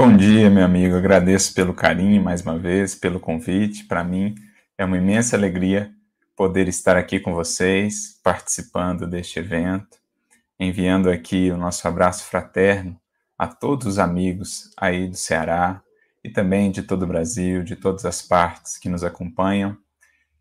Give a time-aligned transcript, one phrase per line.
[0.00, 0.94] Bom dia, meu amigo.
[0.94, 3.82] Agradeço pelo carinho mais uma vez, pelo convite.
[3.84, 4.32] Para mim
[4.78, 5.92] é uma imensa alegria
[6.36, 9.98] poder estar aqui com vocês, participando deste evento,
[10.56, 12.96] enviando aqui o nosso abraço fraterno
[13.36, 15.82] a todos os amigos aí do Ceará
[16.22, 19.76] e também de todo o Brasil, de todas as partes que nos acompanham.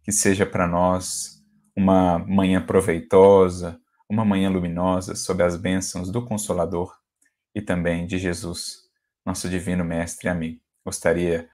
[0.04, 1.44] Que seja para nós
[1.76, 6.96] uma manhã proveitosa, uma manhã luminosa sob as bênçãos do Consolador
[7.56, 8.87] e também de Jesus
[9.28, 10.62] nosso divino mestre e amigo.
[10.86, 11.50] Gostaria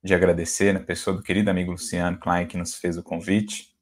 [0.00, 3.74] de agradecer na pessoa do querido amigo Luciano Klein, que nos fez o convite,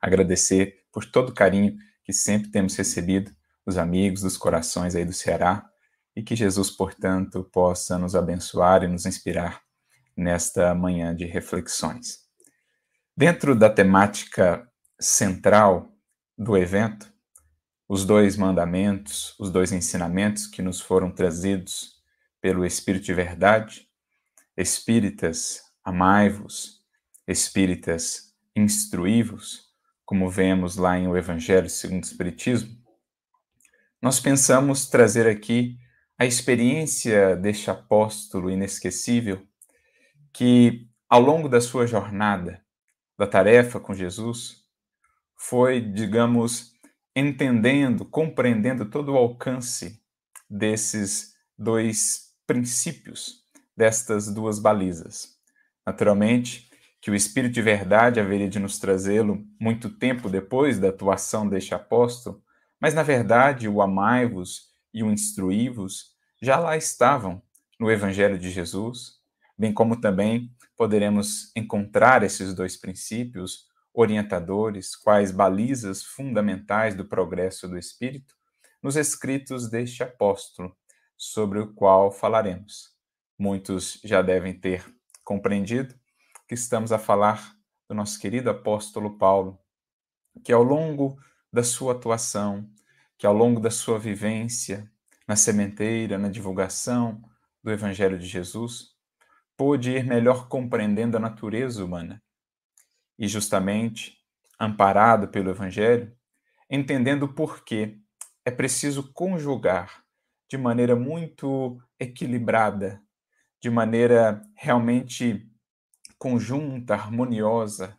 [0.00, 3.30] agradecer por todo o carinho que sempre temos recebido
[3.66, 5.62] dos amigos, dos corações aí do Ceará,
[6.16, 9.60] e que Jesus, portanto, possa nos abençoar e nos inspirar
[10.16, 12.20] nesta manhã de reflexões.
[13.14, 14.66] Dentro da temática
[14.98, 15.92] central
[16.36, 17.12] do evento,
[17.86, 21.99] os dois mandamentos, os dois ensinamentos que nos foram trazidos
[22.40, 23.88] pelo Espírito de Verdade.
[24.56, 26.80] Espíritas, amai-vos,
[27.26, 29.68] espíritas, instruí-vos,
[30.04, 32.76] como vemos lá em O Evangelho segundo o Espiritismo.
[34.02, 35.78] Nós pensamos trazer aqui
[36.18, 39.46] a experiência deste apóstolo inesquecível
[40.32, 42.64] que, ao longo da sua jornada,
[43.16, 44.64] da tarefa com Jesus,
[45.36, 46.72] foi, digamos,
[47.14, 50.02] entendendo, compreendendo todo o alcance
[50.48, 53.44] desses dois princípios,
[53.76, 55.38] destas duas balizas.
[55.86, 56.68] Naturalmente,
[57.00, 61.76] que o Espírito de Verdade haveria de nos trazê-lo muito tempo depois da atuação deste
[61.76, 62.42] apóstolo,
[62.80, 67.40] mas na verdade o amai-vos e o instruí-vos já lá estavam
[67.78, 69.20] no Evangelho de Jesus,
[69.56, 77.78] bem como também poderemos encontrar esses dois princípios orientadores, quais balizas fundamentais do progresso do
[77.78, 78.34] espírito,
[78.82, 80.76] nos escritos deste apóstolo,
[81.20, 82.96] sobre o qual falaremos.
[83.38, 84.82] Muitos já devem ter
[85.22, 85.94] compreendido
[86.48, 87.54] que estamos a falar
[87.86, 89.60] do nosso querido apóstolo Paulo,
[90.42, 91.20] que ao longo
[91.52, 92.66] da sua atuação,
[93.18, 94.90] que ao longo da sua vivência
[95.28, 97.22] na sementeira, na divulgação
[97.62, 98.94] do Evangelho de Jesus,
[99.58, 102.22] pôde ir melhor compreendendo a natureza humana
[103.18, 104.16] e justamente,
[104.58, 106.16] amparado pelo Evangelho,
[106.70, 108.00] entendendo por que
[108.42, 110.02] é preciso conjugar
[110.50, 113.00] de maneira muito equilibrada,
[113.62, 115.48] de maneira realmente
[116.18, 117.96] conjunta, harmoniosa,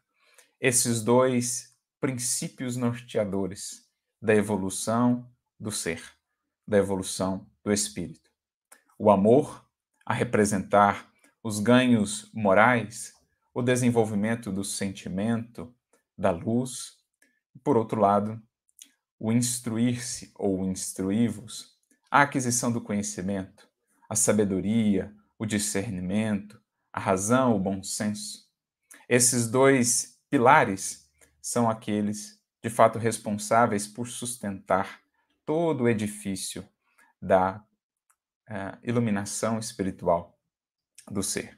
[0.60, 3.90] esses dois princípios norteadores
[4.22, 6.04] da evolução do ser,
[6.68, 8.30] da evolução do espírito.
[9.00, 9.66] O amor,
[10.06, 11.10] a representar
[11.42, 13.14] os ganhos morais,
[13.54, 15.74] o desenvolvimento do sentimento,
[16.18, 16.98] da luz,
[17.64, 18.42] por outro lado,
[19.18, 21.81] o instruir-se ou instruir-vos,
[22.12, 23.70] a aquisição do conhecimento,
[24.10, 26.62] a sabedoria, o discernimento,
[26.92, 28.50] a razão, o bom senso.
[29.08, 31.10] Esses dois pilares
[31.42, 35.00] são aqueles, de fato, responsáveis por sustentar
[35.46, 36.68] todo o edifício
[37.22, 37.64] da
[38.50, 40.38] uh, iluminação espiritual
[41.10, 41.58] do ser.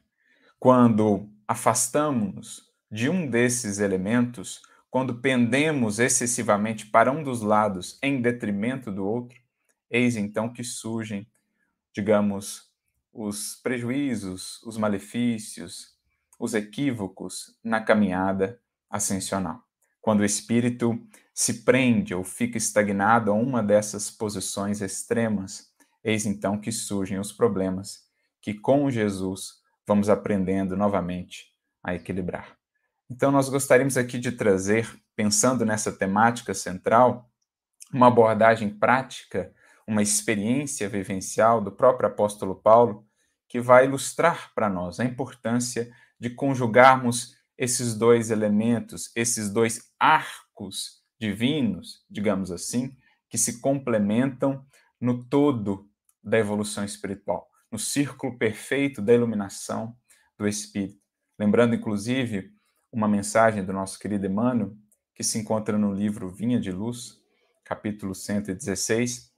[0.60, 8.92] Quando afastamos-nos de um desses elementos, quando pendemos excessivamente para um dos lados em detrimento
[8.92, 9.43] do outro,
[9.94, 11.26] eis então que surgem,
[11.94, 12.74] digamos,
[13.14, 15.96] os prejuízos, os malefícios,
[16.40, 18.60] os equívocos na caminhada
[18.90, 19.64] ascensional.
[20.02, 21.00] Quando o espírito
[21.34, 25.72] se prende ou fica estagnado a uma dessas posições extremas,
[26.04, 28.04] eis então que surgem os problemas
[28.42, 32.58] que com Jesus vamos aprendendo novamente a equilibrar.
[33.10, 37.30] Então, nós gostaríamos aqui de trazer, pensando nessa temática central,
[37.94, 39.54] uma abordagem prática,
[39.88, 43.06] uma experiência vivencial do próprio apóstolo Paulo,
[43.48, 51.04] que vai ilustrar para nós a importância de conjugarmos esses dois elementos, esses dois arcos
[51.20, 52.96] divinos, digamos assim,
[53.30, 54.66] que se complementam
[55.00, 55.90] no todo
[56.24, 59.98] da evolução espiritual no círculo perfeito da iluminação
[60.38, 61.02] do Espírito.
[61.40, 62.54] Lembrando, inclusive,
[62.92, 64.78] uma mensagem do nosso querido Emmanuel,
[65.16, 67.20] que se encontra no livro Vinha de Luz,
[67.64, 69.33] capítulo 116,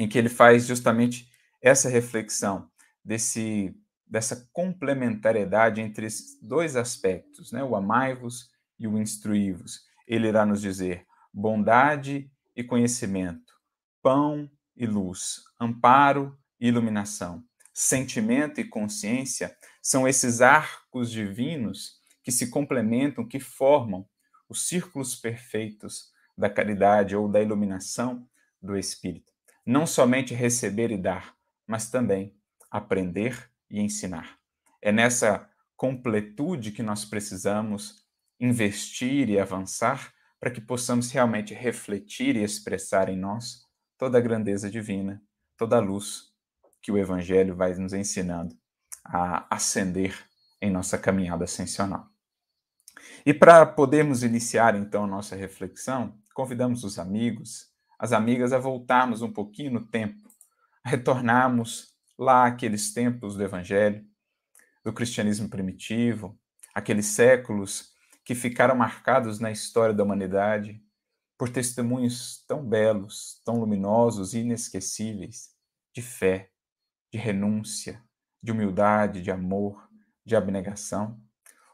[0.00, 1.28] em que ele faz justamente
[1.62, 2.68] essa reflexão
[3.04, 3.74] desse
[4.04, 7.62] dessa complementariedade entre esses dois aspectos, né?
[7.62, 9.82] o amai-vos e o instruí-vos.
[10.04, 13.54] Ele irá nos dizer bondade e conhecimento,
[14.02, 17.44] pão e luz, amparo e iluminação
[17.80, 24.06] sentimento e consciência são esses arcos divinos que se complementam, que formam
[24.48, 28.28] os círculos perfeitos da caridade ou da iluminação
[28.60, 29.32] do espírito.
[29.70, 31.32] Não somente receber e dar,
[31.64, 32.36] mas também
[32.68, 34.36] aprender e ensinar.
[34.82, 38.04] É nessa completude que nós precisamos
[38.40, 43.64] investir e avançar para que possamos realmente refletir e expressar em nós
[43.96, 45.22] toda a grandeza divina,
[45.56, 46.32] toda a luz
[46.82, 48.58] que o Evangelho vai nos ensinando
[49.04, 50.18] a acender
[50.60, 52.08] em nossa caminhada ascensional.
[53.24, 57.69] E para podermos iniciar então a nossa reflexão, convidamos os amigos,
[58.00, 60.26] as amigas a voltarmos um pouquinho no tempo,
[60.82, 64.02] a retornarmos lá aqueles tempos do Evangelho,
[64.82, 66.38] do cristianismo primitivo,
[66.74, 67.90] aqueles séculos
[68.24, 70.82] que ficaram marcados na história da humanidade
[71.36, 75.50] por testemunhos tão belos, tão luminosos e inesquecíveis
[75.94, 76.50] de fé,
[77.12, 78.02] de renúncia,
[78.42, 79.86] de humildade, de amor,
[80.24, 81.20] de abnegação,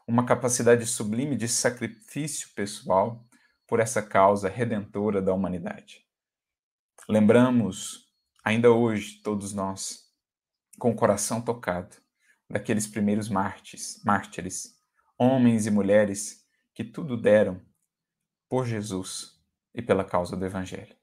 [0.05, 3.25] uma capacidade sublime de sacrifício pessoal
[3.65, 6.06] por essa causa redentora da humanidade.
[7.09, 8.05] Lembramos,
[8.43, 10.11] ainda hoje, todos nós,
[10.77, 11.95] com o coração tocado,
[12.49, 14.75] daqueles primeiros mártires, mártires,
[15.17, 17.61] homens e mulheres que tudo deram
[18.49, 19.41] por Jesus
[19.73, 20.97] e pela causa do Evangelho.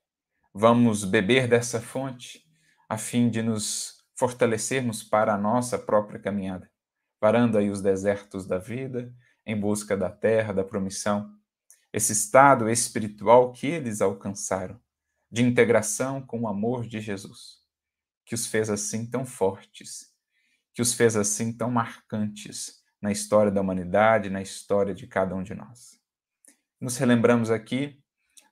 [0.53, 2.45] Vamos beber dessa fonte
[2.87, 6.71] a fim de nos fortalecermos para a nossa própria caminhada,
[7.19, 9.11] varando aí os desertos da vida
[9.47, 11.35] em busca da terra, da promissão,
[11.91, 14.79] esse estado espiritual que eles alcançaram,
[15.35, 17.59] de integração com o amor de Jesus,
[18.25, 20.15] que os fez assim tão fortes
[20.75, 25.43] que os fez assim tão marcantes na história da humanidade, na história de cada um
[25.43, 26.01] de nós.
[26.81, 28.03] Nos relembramos aqui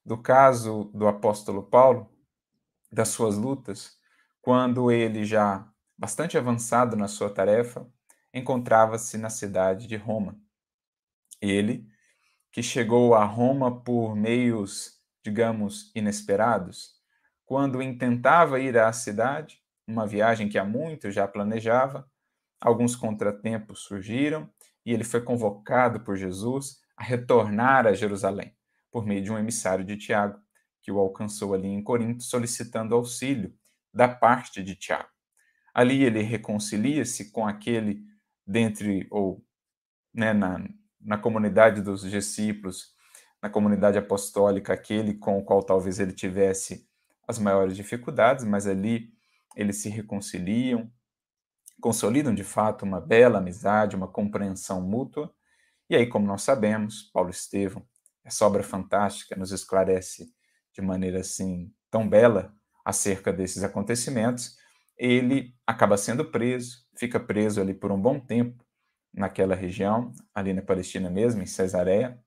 [0.06, 2.08] do caso do apóstolo Paulo,
[2.90, 3.96] das suas lutas,
[4.40, 5.68] quando ele, já
[5.98, 7.90] bastante avançado na sua tarefa,
[8.32, 10.38] encontrava-se na cidade de Roma.
[11.40, 11.88] Ele,
[12.52, 17.00] que chegou a Roma por meios, digamos, inesperados,
[17.44, 22.08] quando intentava ir à cidade, uma viagem que há muito já planejava,
[22.60, 24.50] alguns contratempos surgiram
[24.84, 28.56] e ele foi convocado por Jesus a retornar a Jerusalém
[28.90, 30.38] por meio de um emissário de Tiago,
[30.82, 33.54] que o alcançou ali em Corinto, solicitando auxílio
[33.92, 35.08] da parte de Tiago.
[35.72, 38.04] Ali ele reconcilia-se com aquele
[38.46, 39.42] dentre, ou
[40.12, 40.68] né, na,
[41.00, 42.94] na comunidade dos discípulos,
[43.42, 46.88] na comunidade apostólica, aquele com o qual talvez ele tivesse
[47.26, 49.12] as maiores dificuldades, mas ali
[49.56, 50.90] eles se reconciliam,
[51.80, 55.34] consolidam de fato uma bela amizade, uma compreensão mútua.
[55.90, 57.84] E aí, como nós sabemos, Paulo Estevão,
[58.24, 60.32] essa obra fantástica, nos esclarece
[60.72, 62.54] de maneira assim tão bela
[62.84, 64.56] acerca desses acontecimentos.
[64.96, 68.64] Ele acaba sendo preso, fica preso ali por um bom tempo
[69.12, 72.18] naquela região, ali na Palestina mesmo, em Cesareia,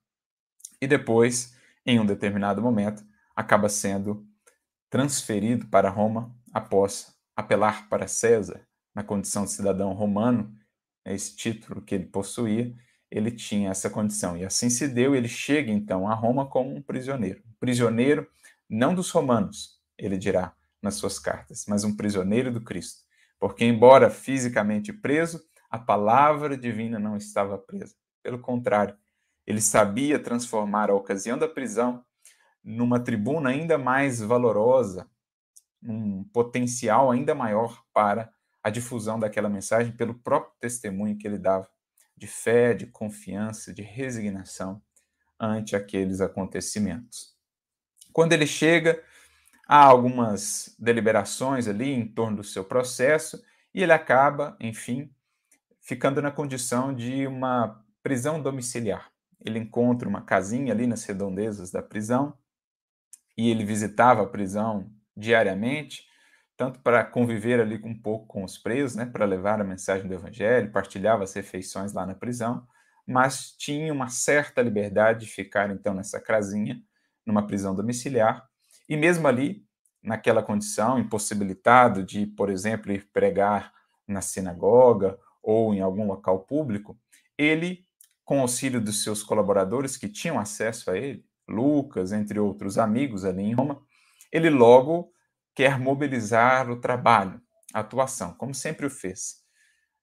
[0.80, 4.26] e depois, em um determinado momento, acaba sendo
[4.90, 10.54] transferido para Roma após apelar para César na condição de cidadão romano,
[11.04, 12.74] esse título que ele possuía,
[13.10, 14.36] ele tinha essa condição.
[14.36, 17.42] E assim se deu, ele chega então a Roma como um prisioneiro.
[17.46, 18.26] Um prisioneiro
[18.68, 23.02] não dos romanos, ele dirá nas suas cartas, mas um prisioneiro do Cristo.
[23.38, 27.94] Porque, embora fisicamente preso, a palavra divina não estava presa.
[28.22, 28.96] Pelo contrário,
[29.46, 32.04] ele sabia transformar a ocasião da prisão
[32.62, 35.08] numa tribuna ainda mais valorosa,
[35.82, 38.32] um potencial ainda maior para
[38.62, 41.68] a difusão daquela mensagem pelo próprio testemunho que ele dava
[42.16, 44.82] de fé, de confiança, de resignação
[45.38, 47.36] ante aqueles acontecimentos.
[48.12, 49.00] Quando ele chega,
[49.68, 53.40] há algumas deliberações ali em torno do seu processo
[53.72, 55.12] e ele acaba, enfim,
[55.80, 59.12] ficando na condição de uma prisão domiciliar.
[59.44, 62.36] Ele encontra uma casinha ali nas redondezas da prisão
[63.36, 66.06] e ele visitava a prisão diariamente
[66.56, 70.14] tanto para conviver ali um pouco com os presos, né, para levar a mensagem do
[70.14, 72.66] evangelho, partilhava as refeições lá na prisão,
[73.06, 76.80] mas tinha uma certa liberdade de ficar então nessa casinha,
[77.24, 78.48] numa prisão domiciliar,
[78.88, 79.64] e mesmo ali,
[80.02, 83.72] naquela condição, impossibilitado de, por exemplo, ir pregar
[84.06, 86.98] na sinagoga ou em algum local público,
[87.36, 87.84] ele,
[88.26, 93.42] com auxílio dos seus colaboradores que tinham acesso a ele, Lucas, entre outros amigos ali
[93.42, 93.80] em Roma,
[94.32, 95.12] ele logo
[95.54, 97.40] quer mobilizar o trabalho,
[97.72, 99.36] a atuação, como sempre o fez.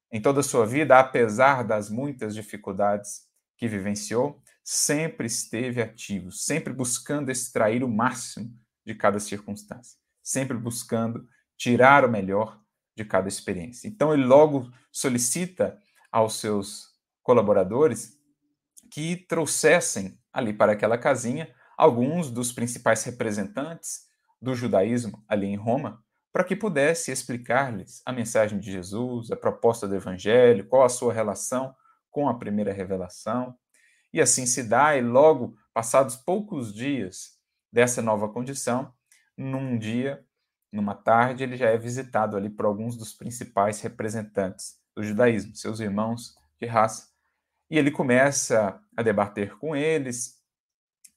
[0.10, 3.24] Em toda a sua vida, apesar das muitas dificuldades
[3.58, 11.28] que vivenciou, sempre esteve ativo, sempre buscando extrair o máximo de cada circunstância, sempre buscando
[11.58, 12.58] tirar o melhor
[12.96, 13.88] de cada experiência.
[13.88, 15.78] Então, ele logo solicita
[16.10, 16.93] aos seus
[17.24, 18.20] colaboradores
[18.92, 24.02] que trouxessem ali para aquela casinha alguns dos principais representantes
[24.42, 29.88] do judaísmo ali em Roma, para que pudesse explicar-lhes a mensagem de Jesus, a proposta
[29.88, 31.74] do Evangelho, qual a sua relação
[32.12, 33.56] com a primeira revelação.
[34.12, 37.40] E assim se dá, e logo passados poucos dias
[37.72, 38.94] dessa nova condição,
[39.38, 40.24] num dia,
[40.72, 45.80] numa tarde, ele já é visitado ali por alguns dos principais representantes do judaísmo, seus
[45.80, 47.13] irmãos de raça.
[47.70, 50.42] E ele começa a debater com eles,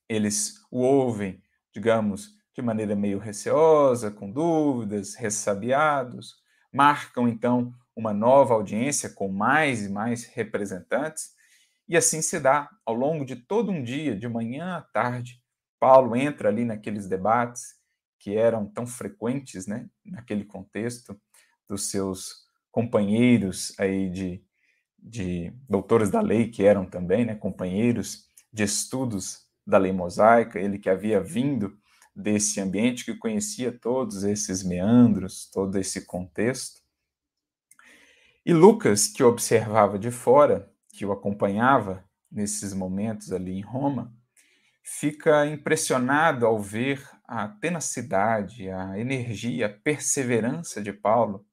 [0.09, 1.43] eles o ouvem,
[1.75, 6.37] digamos, de maneira meio receosa, com dúvidas, ressabiados,
[6.73, 11.35] marcam então uma nova audiência com mais e mais representantes,
[11.89, 15.41] e assim se dá ao longo de todo um dia, de manhã à tarde.
[15.79, 17.75] Paulo entra ali naqueles debates
[18.19, 21.19] que eram tão frequentes, né, naquele contexto
[21.69, 24.45] dos seus companheiros aí de,
[25.07, 30.79] de doutores da lei, que eram também, né, companheiros de estudos da lei mosaica, ele
[30.79, 31.79] que havia vindo
[32.15, 36.81] desse ambiente, que conhecia todos esses meandros, todo esse contexto.
[38.45, 44.13] E Lucas, que observava de fora, que o acompanhava nesses momentos ali em Roma,
[44.83, 51.45] fica impressionado ao ver a tenacidade, a energia, a perseverança de Paulo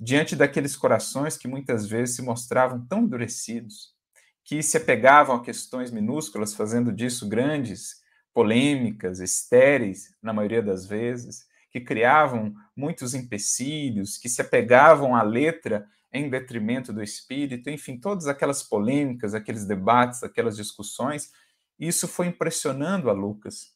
[0.00, 3.94] diante daqueles corações que muitas vezes se mostravam tão endurecidos,
[4.42, 8.00] que se apegavam a questões minúsculas, fazendo disso grandes
[8.32, 15.86] polêmicas, estéreis, na maioria das vezes, que criavam muitos empecilhos, que se apegavam à letra
[16.12, 21.30] em detrimento do espírito, enfim, todas aquelas polêmicas, aqueles debates, aquelas discussões,
[21.78, 23.74] isso foi impressionando a Lucas.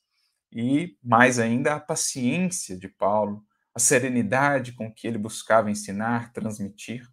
[0.50, 7.06] E, mais ainda, a paciência de Paulo, a serenidade com que ele buscava ensinar, transmitir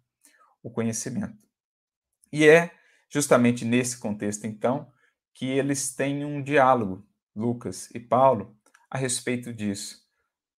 [0.62, 1.46] o conhecimento.
[2.32, 2.70] E é
[3.10, 4.90] justamente nesse contexto, então,
[5.34, 8.56] que eles têm um diálogo Lucas e Paulo
[8.90, 10.02] a respeito disso,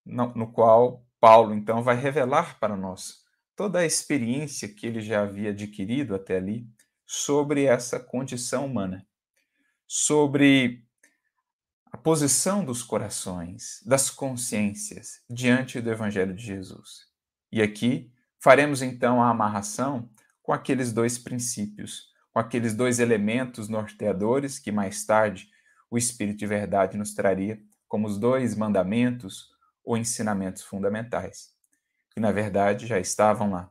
[0.04, 3.24] no, qual Paulo então vai revelar para nós
[3.56, 6.68] toda a experiência que ele já havia adquirido até ali
[7.06, 9.06] sobre essa condição humana,
[9.86, 10.83] sobre
[11.94, 17.06] a posição dos corações, das consciências diante do Evangelho de Jesus.
[17.52, 20.10] E aqui faremos então a amarração
[20.42, 25.48] com aqueles dois princípios, com aqueles dois elementos norteadores que mais tarde
[25.88, 29.50] o Espírito de verdade nos traria como os dois mandamentos
[29.84, 31.50] ou ensinamentos fundamentais,
[32.10, 33.70] que na verdade já estavam lá,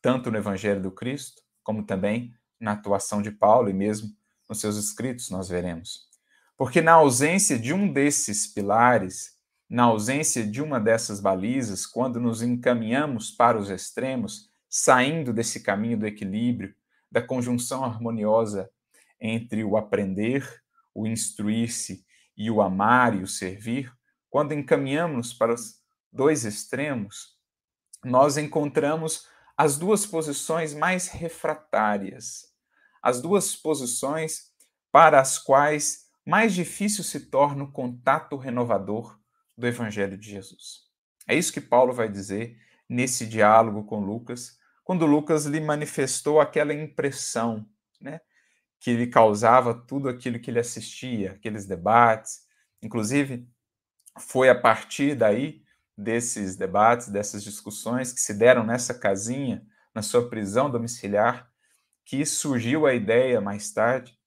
[0.00, 4.16] tanto no Evangelho do Cristo, como também na atuação de Paulo e mesmo
[4.48, 6.13] nos seus escritos, nós veremos.
[6.56, 9.34] Porque na ausência de um desses pilares,
[9.68, 15.98] na ausência de uma dessas balizas, quando nos encaminhamos para os extremos, saindo desse caminho
[15.98, 16.74] do equilíbrio,
[17.10, 18.70] da conjunção harmoniosa
[19.20, 22.06] entre o aprender o instruir-se
[22.36, 23.92] e o amar e o servir,
[24.30, 25.80] quando encaminhamos para os
[26.12, 27.36] dois extremos,
[28.04, 32.52] nós encontramos as duas posições mais refratárias,
[33.02, 34.52] as duas posições
[34.92, 39.18] para as quais mais difícil se torna o contato renovador
[39.56, 40.84] do Evangelho de Jesus.
[41.28, 46.74] É isso que Paulo vai dizer nesse diálogo com Lucas, quando Lucas lhe manifestou aquela
[46.74, 47.66] impressão,
[48.00, 48.20] né,
[48.78, 52.42] que lhe causava tudo aquilo que ele assistia, aqueles debates.
[52.82, 53.48] Inclusive,
[54.18, 55.64] foi a partir daí,
[55.96, 59.64] desses debates, dessas discussões que se deram nessa casinha,
[59.94, 61.48] na sua prisão domiciliar,
[62.04, 64.18] que surgiu a ideia, mais tarde,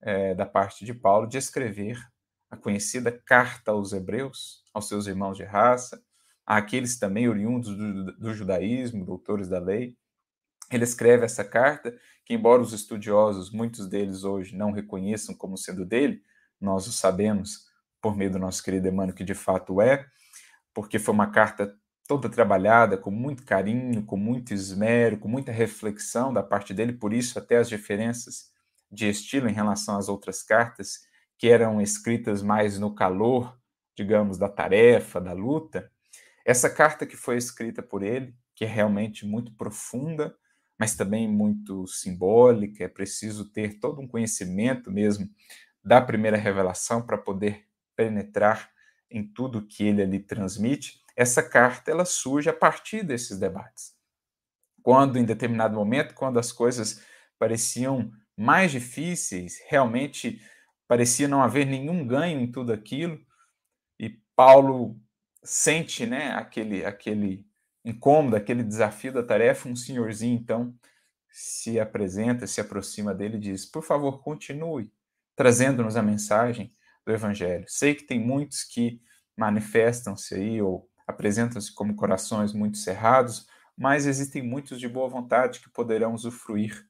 [0.00, 1.98] é, da parte de Paulo, de escrever
[2.50, 6.02] a conhecida Carta aos Hebreus, aos seus irmãos de raça,
[6.46, 9.96] àqueles também oriundos do, do judaísmo, doutores da lei.
[10.70, 15.84] Ele escreve essa carta que, embora os estudiosos, muitos deles hoje, não reconheçam como sendo
[15.84, 16.22] dele,
[16.60, 17.66] nós o sabemos
[18.00, 20.06] por meio do nosso querido Emmanuel que de fato é,
[20.72, 21.74] porque foi uma carta
[22.06, 27.12] toda trabalhada com muito carinho, com muito esmero, com muita reflexão da parte dele, por
[27.12, 28.50] isso até as diferenças
[28.90, 31.00] de estilo em relação às outras cartas,
[31.36, 33.56] que eram escritas mais no calor,
[33.96, 35.90] digamos, da tarefa, da luta.
[36.44, 40.34] Essa carta que foi escrita por ele, que é realmente muito profunda,
[40.78, 42.84] mas também muito simbólica.
[42.84, 45.28] É preciso ter todo um conhecimento mesmo
[45.84, 47.66] da primeira revelação para poder
[47.96, 48.70] penetrar
[49.10, 51.00] em tudo que ele ali transmite.
[51.16, 53.94] Essa carta ela surge a partir desses debates.
[54.82, 57.02] Quando em determinado momento, quando as coisas
[57.38, 60.40] pareciam mais difíceis, realmente
[60.86, 63.20] parecia não haver nenhum ganho em tudo aquilo,
[63.98, 64.96] e Paulo
[65.42, 67.44] sente, né, aquele aquele
[67.84, 70.74] incômodo, aquele desafio da tarefa, um senhorzinho então
[71.30, 74.92] se apresenta, se aproxima dele e diz: Por favor, continue
[75.36, 77.64] trazendo-nos a mensagem do Evangelho.
[77.68, 79.00] Sei que tem muitos que
[79.36, 85.70] manifestam-se aí ou apresentam-se como corações muito cerrados, mas existem muitos de boa vontade que
[85.70, 86.84] poderão usufruir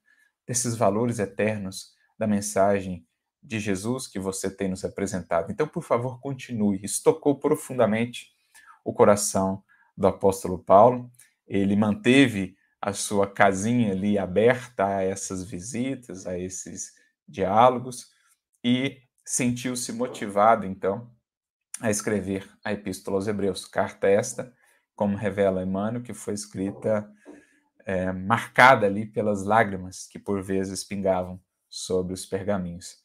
[0.49, 3.07] desses valores eternos da mensagem
[3.43, 5.53] de Jesus que você tem nos apresentado.
[5.53, 6.81] Então, por favor, continue.
[6.83, 8.33] Isso tocou profundamente
[8.83, 9.63] o coração
[9.95, 11.11] do apóstolo Paulo.
[11.47, 16.95] Ele manteve a sua casinha ali aberta a essas visitas, a esses
[17.27, 18.11] diálogos
[18.65, 21.11] e sentiu-se motivado, então,
[21.81, 23.67] a escrever a Epístola aos Hebreus.
[23.67, 24.53] Carta esta,
[24.97, 27.09] como revela Emmanuel, que foi escrita
[27.89, 31.41] é, marcada ali pelas lágrimas que por vezes pingavam
[31.71, 32.99] sobre os pergaminhos.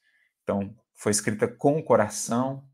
[0.43, 2.67] Então, foi escrita com o coração,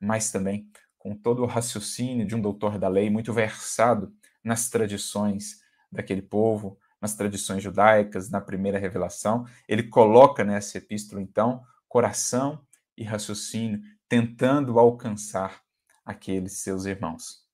[0.00, 0.68] mas também
[0.98, 6.76] com todo o raciocínio de um doutor da lei, muito versado nas tradições daquele povo,
[7.00, 9.46] nas tradições judaicas, na primeira revelação.
[9.68, 12.66] Ele coloca nessa epístola, então, coração
[12.96, 15.62] e raciocínio, tentando alcançar
[16.04, 17.44] aqueles seus irmãos.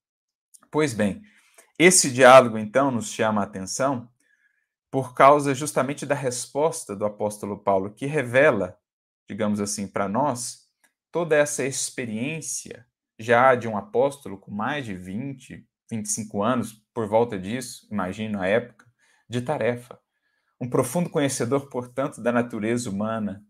[0.71, 1.23] Pois bem,
[1.83, 4.09] esse diálogo, então, nos chama a atenção
[4.91, 8.81] por causa justamente da resposta do apóstolo Paulo, que revela
[9.31, 10.67] digamos assim, para nós,
[11.13, 12.85] toda essa experiência
[13.17, 18.49] já de um apóstolo com mais de 20, 25 anos, por volta disso, imagino a
[18.49, 18.87] época,
[19.29, 20.01] de tarefa.
[20.61, 23.45] Um profundo conhecedor, portanto, da natureza humana,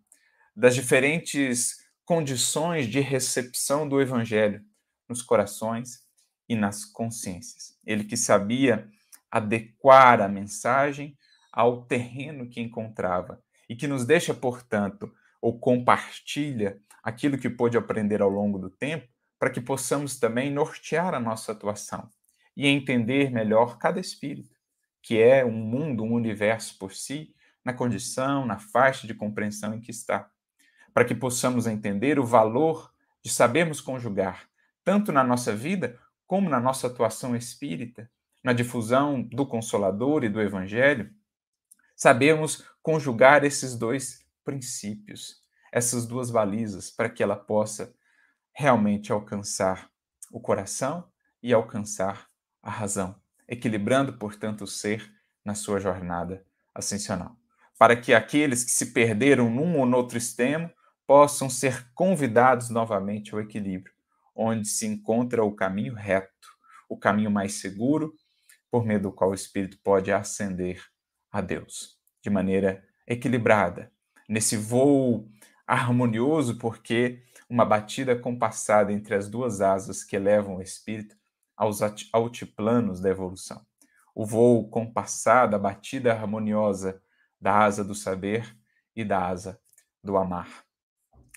[0.54, 4.62] das diferentes condições de recepção do evangelho
[5.08, 6.00] nos corações
[6.50, 7.78] e nas consciências.
[7.86, 8.88] Ele que sabia
[9.30, 11.16] adequar a mensagem
[11.52, 18.20] ao terreno que encontrava e que nos deixa, portanto, ou compartilha aquilo que pôde aprender
[18.20, 19.06] ao longo do tempo,
[19.38, 22.10] para que possamos também nortear a nossa atuação
[22.56, 24.56] e entender melhor cada espírito,
[25.00, 27.32] que é um mundo, um universo por si,
[27.64, 30.28] na condição, na faixa de compreensão em que está,
[30.92, 32.92] para que possamos entender o valor
[33.22, 34.48] de sabermos conjugar,
[34.82, 35.96] tanto na nossa vida
[36.30, 38.08] como na nossa atuação espírita,
[38.40, 41.12] na difusão do Consolador e do Evangelho,
[41.96, 47.92] sabemos conjugar esses dois princípios, essas duas balizas, para que ela possa
[48.52, 49.90] realmente alcançar
[50.30, 51.10] o coração
[51.42, 52.28] e alcançar
[52.62, 55.12] a razão, equilibrando, portanto, o ser
[55.44, 57.36] na sua jornada ascensional.
[57.76, 60.70] Para que aqueles que se perderam num ou noutro extremo
[61.08, 63.92] possam ser convidados novamente ao equilíbrio,
[64.42, 66.48] onde se encontra o caminho reto,
[66.88, 68.14] o caminho mais seguro,
[68.70, 70.82] por meio do qual o espírito pode ascender
[71.30, 73.92] a Deus de maneira equilibrada,
[74.26, 75.28] nesse voo
[75.66, 81.16] harmonioso, porque uma batida compassada entre as duas asas que elevam o espírito
[81.54, 81.80] aos
[82.12, 83.64] altiplanos da evolução.
[84.14, 87.02] O voo compassado, a batida harmoniosa
[87.38, 88.56] da asa do saber
[88.96, 89.60] e da asa
[90.02, 90.64] do amar.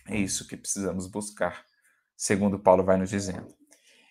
[0.07, 1.65] É isso que precisamos buscar,
[2.15, 3.47] segundo Paulo vai nos dizendo.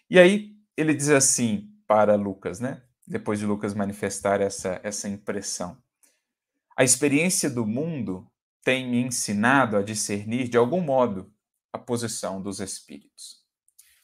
[0.08, 2.82] E aí ele diz assim para Lucas, né?
[3.06, 5.76] Depois de Lucas manifestar essa, essa impressão.
[6.76, 8.26] A experiência do mundo
[8.64, 11.32] tem me ensinado a discernir, de algum modo,
[11.72, 13.42] a posição dos espíritos.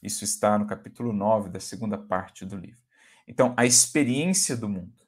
[0.03, 2.81] Isso está no capítulo 9 da segunda parte do livro.
[3.27, 5.07] Então, a experiência do mundo,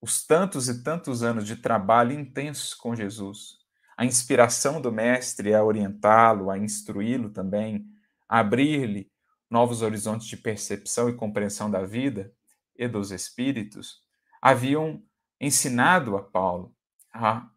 [0.00, 3.58] os tantos e tantos anos de trabalho intenso com Jesus,
[3.96, 7.86] a inspiração do Mestre a orientá-lo, a instruí-lo também,
[8.28, 9.10] abrir-lhe
[9.50, 12.32] novos horizontes de percepção e compreensão da vida
[12.76, 14.00] e dos espíritos,
[14.40, 15.02] haviam
[15.40, 16.74] ensinado a Paulo
[17.12, 17.48] a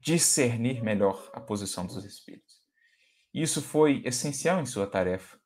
[0.00, 2.58] discernir melhor a posição dos espíritos.
[3.32, 5.38] Isso foi essencial em sua tarefa,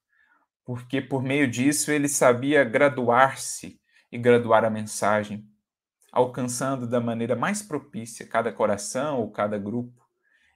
[0.65, 5.49] porque por meio disso ele sabia graduar-se e graduar a mensagem,
[6.13, 10.02] alcançando da maneira mais propícia cada coração ou cada grupo.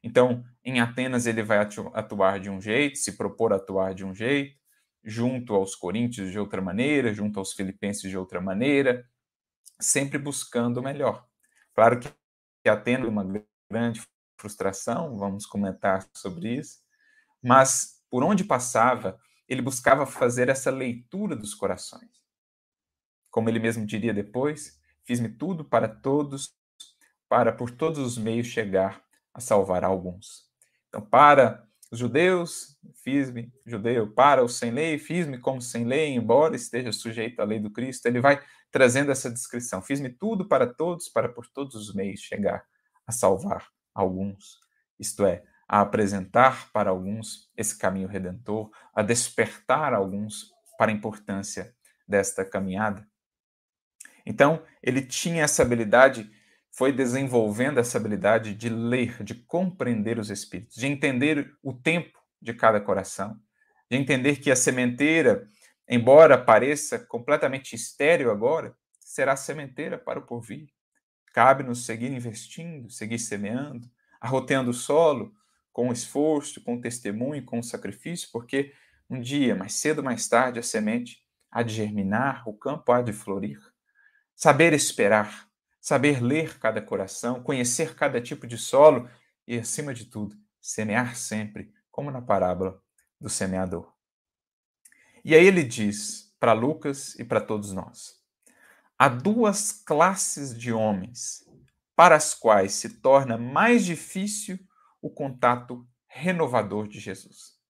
[0.02, 4.56] Então, em Atenas ele vai atuar de um jeito, se propor atuar de um jeito,
[5.02, 9.08] junto aos coríntios de outra maneira, junto aos filipenses de outra maneira,
[9.80, 11.26] sempre buscando o melhor.
[11.74, 12.08] Claro que
[12.68, 14.02] Atenas é uma grande
[14.38, 16.80] frustração, vamos comentar sobre isso,
[17.42, 22.10] mas por onde passava, ele buscava fazer essa leitura dos corações.
[23.30, 26.56] Como ele mesmo diria depois, fiz-me tudo para todos,
[27.28, 29.05] para por todos os meios chegar
[29.36, 30.46] a salvar alguns.
[30.88, 36.56] Então, para os judeus, fiz-me judeu, para os sem lei, fiz-me como sem lei, embora
[36.56, 38.06] esteja sujeito à lei do Cristo.
[38.06, 42.64] Ele vai trazendo essa descrição: fiz-me tudo para todos, para por todos os meios chegar
[43.06, 44.58] a salvar alguns,
[44.98, 51.74] isto é, a apresentar para alguns esse caminho redentor, a despertar alguns para a importância
[52.08, 53.06] desta caminhada.
[54.24, 56.30] Então, ele tinha essa habilidade,
[56.76, 62.52] foi desenvolvendo essa habilidade de ler, de compreender os espíritos, de entender o tempo de
[62.52, 63.40] cada coração,
[63.90, 65.48] de entender que a sementeira
[65.88, 70.68] embora pareça completamente estéril agora, será sementeira para o porvir.
[71.32, 73.88] Cabe-nos seguir investindo, seguir semeando,
[74.20, 75.32] arroteando o solo
[75.72, 78.72] com esforço, com testemunho, com sacrifício, porque
[79.08, 83.02] um dia, mais cedo ou mais tarde, a semente há de germinar, o campo há
[83.02, 83.60] de florir.
[84.34, 85.45] Saber esperar,
[85.86, 89.08] saber ler cada coração, conhecer cada tipo de solo
[89.46, 92.82] e, acima de tudo, semear sempre, como na parábola
[93.20, 93.94] do semeador.
[95.24, 98.20] E aí ele diz para Lucas e para todos nós:
[98.98, 101.48] há duas classes de homens
[101.94, 104.58] para as quais se torna mais difícil
[105.00, 107.60] o contato renovador de Jesus.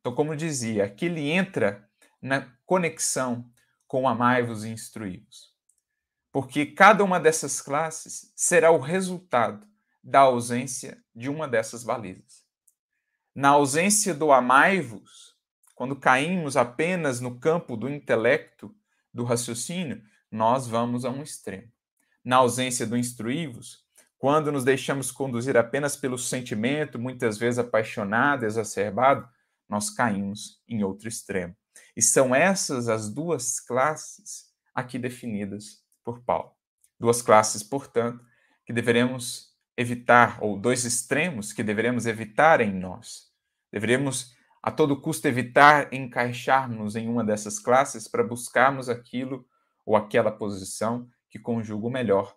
[0.00, 1.88] Então, como dizia, aqui ele entra
[2.20, 3.48] na conexão
[3.86, 5.51] com amai-vos e instruí-vos.
[6.32, 9.66] Porque cada uma dessas classes será o resultado
[10.02, 12.42] da ausência de uma dessas balizas.
[13.34, 15.36] Na ausência do amai-vos,
[15.74, 18.74] quando caímos apenas no campo do intelecto,
[19.12, 21.70] do raciocínio, nós vamos a um extremo.
[22.24, 23.84] Na ausência do instruí-vos,
[24.16, 29.28] quando nos deixamos conduzir apenas pelo sentimento, muitas vezes apaixonado, exacerbado,
[29.68, 31.54] nós caímos em outro extremo.
[31.96, 36.52] E são essas as duas classes aqui definidas por Paulo.
[36.98, 38.24] Duas classes, portanto,
[38.64, 43.32] que deveremos evitar, ou dois extremos que deveremos evitar em nós.
[43.72, 49.44] Deveremos a todo custo evitar encaixarmos em uma dessas classes para buscarmos aquilo
[49.84, 52.36] ou aquela posição que conjuga o melhor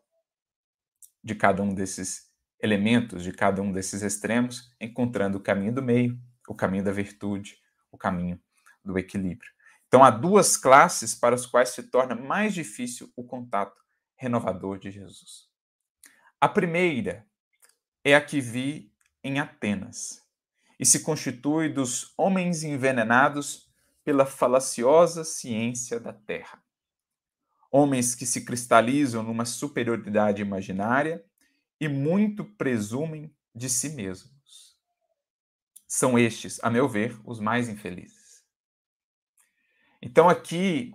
[1.23, 6.19] de cada um desses elementos, de cada um desses extremos, encontrando o caminho do meio,
[6.47, 7.58] o caminho da virtude,
[7.91, 8.39] o caminho
[8.84, 9.54] do equilíbrio.
[9.95, 13.81] Então, há duas classes para as quais se torna mais difícil o contato
[14.17, 15.47] renovador de Jesus.
[16.41, 17.25] A primeira
[18.03, 18.91] é a que vi
[19.23, 20.21] em Atenas
[20.77, 23.71] e se constitui dos homens envenenados
[24.03, 26.62] pela falaciosa ciência da terra
[27.71, 31.23] homens que se cristalizam numa superioridade imaginária
[31.79, 34.77] e muito presumem de si mesmos.
[35.88, 38.14] São estes, a meu ver, os mais infelizes.
[40.05, 40.93] Então aqui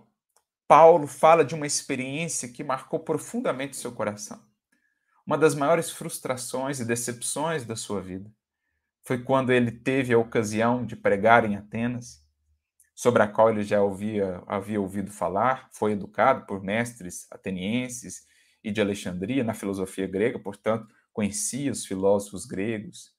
[0.69, 4.41] Paulo fala de uma experiência que marcou profundamente seu coração.
[5.27, 8.31] Uma das maiores frustrações e decepções da sua vida
[9.03, 12.25] foi quando ele teve a ocasião de pregar em Atenas
[12.95, 18.29] sobre a qual ele já ouvia, havia ouvido falar, foi educado por mestres atenienses
[18.63, 23.13] e de Alexandria na filosofia grega, portanto, conhecia os filósofos gregos,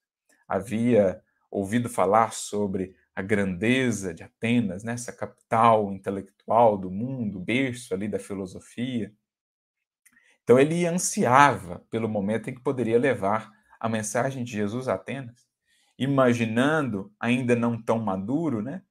[0.47, 8.07] havia ouvido falar sobre a grandeza de Atenas, né, capital intelectual do mundo, berço ali
[8.07, 9.13] da filosofia.
[10.43, 15.47] Então ele ansiava pelo momento em que poderia levar a mensagem de Jesus a Atenas,
[15.97, 18.81] imaginando, ainda não tão maduro, né,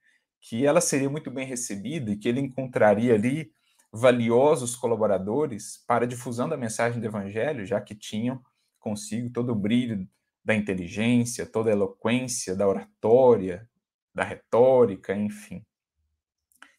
[0.40, 3.52] que ela seria muito bem recebida e que ele encontraria ali
[3.92, 8.40] valiosos colaboradores para a difusão da mensagem do evangelho, já que tinham
[8.78, 10.08] consigo todo o brilho
[10.44, 13.68] da inteligência, toda a eloquência da oratória,
[14.14, 15.64] da retórica, enfim.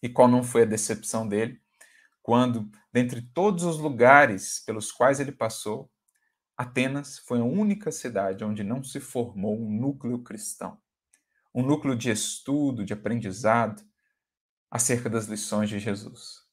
[0.02, 1.62] E qual não foi a decepção dele
[2.22, 5.90] quando, dentre todos os lugares pelos quais ele passou,
[6.56, 10.78] Atenas foi a única cidade onde não se formou um núcleo cristão
[11.54, 13.84] um núcleo de estudo, de aprendizado
[14.70, 16.46] acerca das lições de Jesus,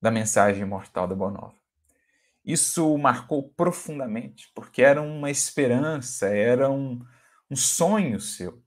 [0.00, 1.54] da mensagem imortal da Boa Nova.
[2.44, 7.04] Isso o marcou profundamente, porque era uma esperança, era um,
[7.50, 8.62] um sonho seu,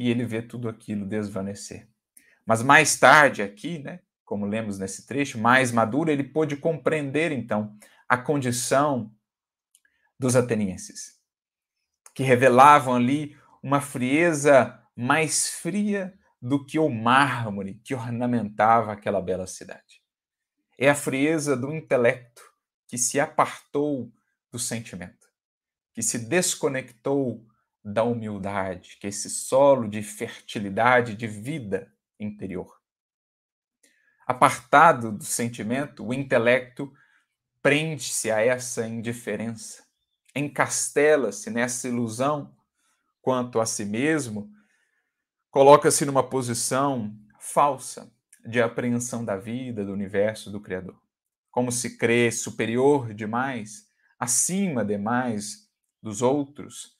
[0.00, 1.86] e ele vê tudo aquilo desvanecer.
[2.46, 7.76] Mas mais tarde, aqui, né, como lemos nesse trecho, mais maduro, ele pôde compreender então
[8.08, 9.14] a condição
[10.18, 11.20] dos atenienses,
[12.14, 19.46] que revelavam ali uma frieza mais fria do que o mármore que ornamentava aquela bela
[19.46, 20.02] cidade.
[20.78, 22.42] É a frieza do intelecto
[22.88, 24.10] que se apartou
[24.50, 25.28] do sentimento,
[25.92, 27.46] que se desconectou
[27.82, 32.78] da humildade, que é esse solo de fertilidade, de vida interior.
[34.26, 36.92] Apartado do sentimento, o intelecto
[37.62, 39.84] prende-se a essa indiferença,
[40.34, 42.54] encastela-se nessa ilusão
[43.20, 44.50] quanto a si mesmo
[45.50, 48.10] coloca-se numa posição falsa
[48.46, 50.98] de apreensão da vida, do universo, do Criador.
[51.50, 53.88] Como se crê superior demais,
[54.18, 55.68] acima demais
[56.00, 56.99] dos outros,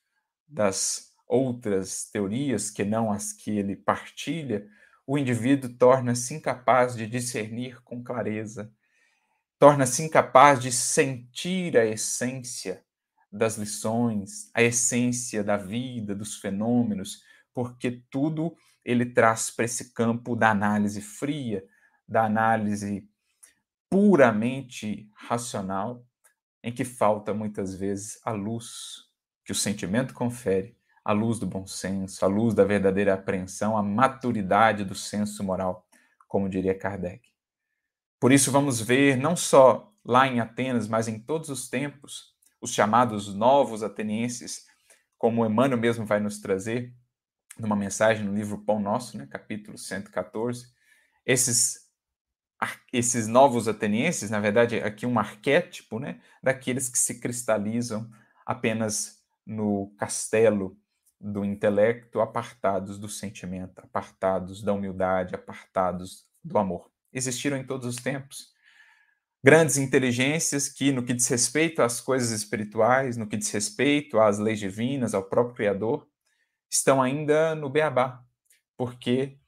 [0.51, 4.67] das outras teorias que não as que ele partilha,
[5.07, 8.73] o indivíduo torna-se incapaz de discernir com clareza,
[9.59, 12.85] torna-se incapaz de sentir a essência
[13.31, 17.23] das lições, a essência da vida, dos fenômenos,
[17.55, 21.65] porque tudo ele traz para esse campo da análise fria,
[22.09, 23.09] da análise
[23.89, 26.05] puramente racional,
[26.63, 29.10] em que falta muitas vezes a luz
[29.51, 33.83] que o sentimento confere, a luz do bom senso, a luz da verdadeira apreensão, a
[33.83, 35.89] maturidade do senso moral,
[36.29, 37.29] como diria Kardec.
[38.21, 42.73] Por isso, vamos ver, não só lá em Atenas, mas em todos os tempos, os
[42.73, 44.67] chamados novos atenienses,
[45.19, 46.95] como Emmanuel mesmo vai nos trazer,
[47.59, 50.69] numa mensagem no livro Pão Nosso, né, capítulo 114,
[51.27, 51.91] esses
[52.93, 58.09] esses novos atenienses, na verdade, aqui um arquétipo, né, daqueles que se cristalizam
[58.47, 60.77] apenas no castelo
[61.21, 66.91] do intelecto, apartados do sentimento, apartados da humildade, apartados do amor.
[67.13, 68.53] Existiram em todos os tempos
[69.43, 74.39] grandes inteligências que, no que diz respeito às coisas espirituais, no que diz respeito às
[74.39, 76.07] leis divinas, ao próprio Criador,
[76.71, 78.23] estão ainda no beabá,
[78.77, 79.39] porque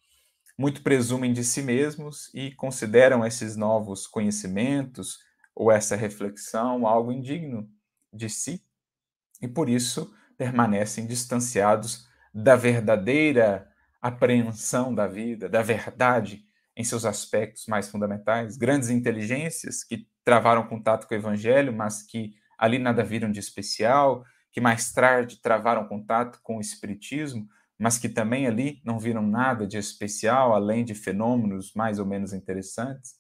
[0.59, 5.19] muito presumem de si mesmos e consideram esses novos conhecimentos
[5.55, 7.71] ou essa reflexão algo indigno
[8.13, 8.65] de si
[9.43, 13.69] e por isso permanecem distanciados da verdadeira
[14.01, 16.45] apreensão da vida, da verdade
[16.77, 18.57] em seus aspectos mais fundamentais.
[18.57, 24.25] Grandes inteligências que travaram contato com o evangelho, mas que ali nada viram de especial,
[24.51, 27.47] que mais tarde travaram contato com o Espiritismo,
[27.79, 32.33] mas que também ali não viram nada de especial, além de fenômenos mais ou menos
[32.33, 33.15] interessantes.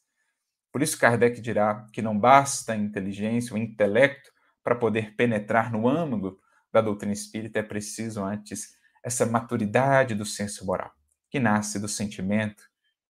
[0.72, 4.31] Por isso, Kardec dirá que não basta a inteligência, o intelecto,
[4.62, 6.38] para poder penetrar no âmago
[6.72, 10.92] da doutrina espírita, é preciso antes essa maturidade do senso moral,
[11.29, 12.64] que nasce do sentimento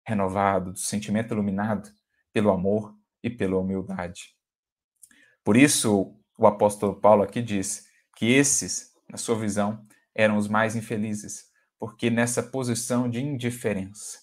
[0.06, 1.90] renovado, do sentimento iluminado
[2.32, 4.34] pelo amor e pela humildade.
[5.44, 7.86] Por isso, o apóstolo Paulo aqui diz:
[8.16, 11.46] que esses, na sua visão, eram os mais infelizes,
[11.78, 14.18] porque nessa posição de indiferença,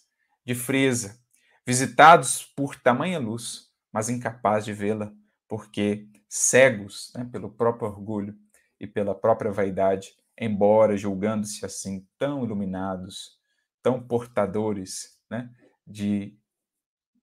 [0.45, 1.19] de frieza,
[1.65, 5.11] visitados por tamanha luz, mas incapazes de vê-la,
[5.47, 8.37] porque cegos né, pelo próprio orgulho
[8.79, 13.37] e pela própria vaidade, embora julgando-se assim tão iluminados,
[13.81, 15.49] tão portadores né,
[15.85, 16.37] de,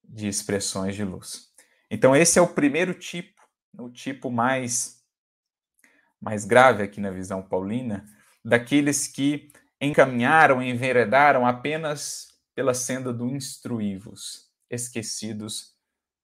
[0.03, 1.53] de expressões de luz.
[1.89, 3.41] Então, esse é o primeiro tipo,
[3.77, 4.95] o tipo mais
[6.19, 8.03] mais grave aqui na visão paulina,
[8.43, 15.75] daqueles que encaminharam, enveredaram apenas pela senda do instruivos, esquecidos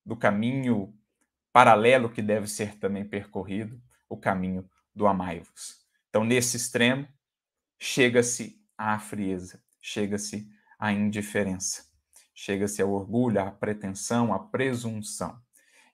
[0.03, 0.97] do caminho
[1.51, 5.81] paralelo que deve ser também percorrido, o caminho do amai-vos.
[6.09, 7.07] Então, nesse extremo,
[7.79, 11.85] chega-se à frieza, chega-se à indiferença,
[12.33, 15.39] chega-se ao orgulho, à pretensão, à presunção.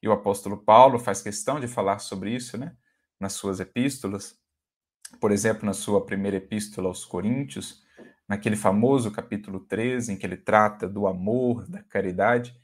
[0.01, 2.75] E o apóstolo Paulo faz questão de falar sobre isso, né?
[3.19, 4.37] nas suas epístolas,
[5.19, 7.81] por exemplo, na sua primeira epístola aos Coríntios,
[8.27, 12.55] naquele famoso capítulo 13, em que ele trata do amor, da caridade,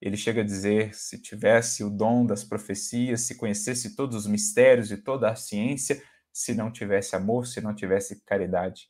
[0.00, 4.90] ele chega a dizer: se tivesse o dom das profecias, se conhecesse todos os mistérios
[4.90, 8.88] e toda a ciência, se não tivesse amor, se não tivesse caridade,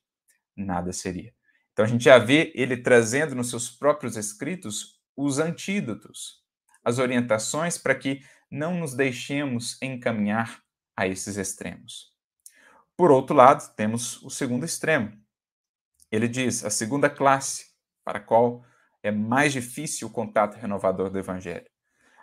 [0.57, 1.35] nada seria.
[1.73, 6.45] Então a gente já vê ele trazendo nos seus próprios escritos os antídotos,
[6.85, 10.63] as orientações para que não nos deixemos encaminhar
[10.97, 12.11] a esses extremos.
[12.97, 15.13] Por outro lado, temos o segundo extremo.
[16.11, 17.71] Ele diz a segunda classe,
[18.05, 18.65] para a qual
[19.03, 21.69] é mais difícil o contato renovador do Evangelho.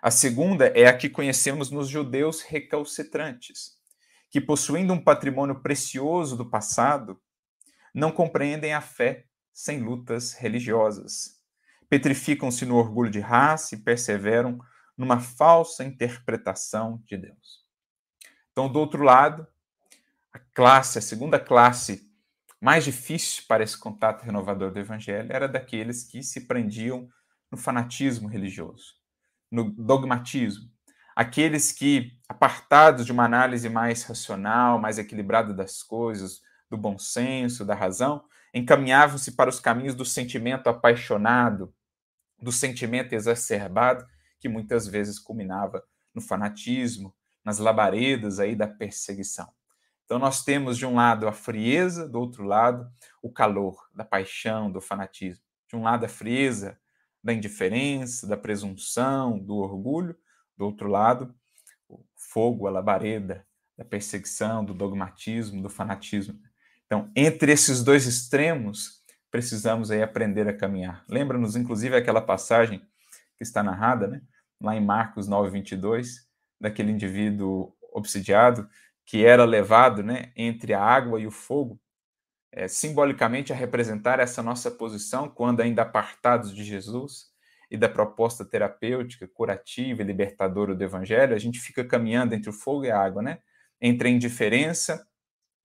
[0.02, 3.78] A segunda é a que conhecemos nos judeus recalcitrantes,
[4.30, 7.20] que, possuindo um patrimônio precioso do passado,
[7.94, 11.42] não compreendem a fé sem lutas religiosas.
[11.90, 14.60] Petrificam-se no orgulho de raça e perseveram
[14.96, 17.66] numa falsa interpretação de Deus.
[18.52, 19.48] Então, do outro lado,
[20.32, 22.07] a classe, a segunda classe
[22.60, 27.08] mais difícil para esse contato renovador do evangelho era daqueles que se prendiam
[27.52, 28.96] no fanatismo religioso,
[29.52, 30.70] no dogmatismo.
[31.16, 37.66] Aqueles que, apartados de uma análise mais racional, mais equilibrada das coisas, do bom senso,
[37.66, 41.74] da razão, encaminhavam-se para os caminhos do sentimento apaixonado,
[42.40, 44.06] do sentimento exacerbado,
[44.40, 49.52] que muitas vezes culminava no fanatismo, nas labaredas aí da perseguição.
[50.08, 52.90] Então nós temos de um lado a frieza, do outro lado
[53.22, 55.44] o calor da paixão, do fanatismo.
[55.68, 56.80] De um lado a frieza
[57.22, 60.18] da indiferença, da presunção, do orgulho,
[60.56, 61.36] do outro lado
[61.90, 63.46] o fogo, a labareda
[63.78, 66.40] da perseguição, do dogmatismo, do fanatismo.
[66.86, 71.04] Então, entre esses dois extremos, precisamos aí aprender a caminhar.
[71.10, 72.80] Lembra-nos, inclusive, aquela passagem
[73.38, 74.22] que está narrada, né?
[74.62, 76.26] lá em Marcos 9, 22,
[76.62, 78.70] daquele indivíduo obsidiado
[79.08, 81.80] que era levado né, entre a água e o fogo,
[82.52, 87.32] é, simbolicamente a representar essa nossa posição quando ainda apartados de Jesus,
[87.70, 92.54] e da proposta terapêutica, curativa e libertadora do Evangelho, a gente fica caminhando entre o
[92.54, 93.40] fogo e a água, né?
[93.82, 95.06] Entre a indiferença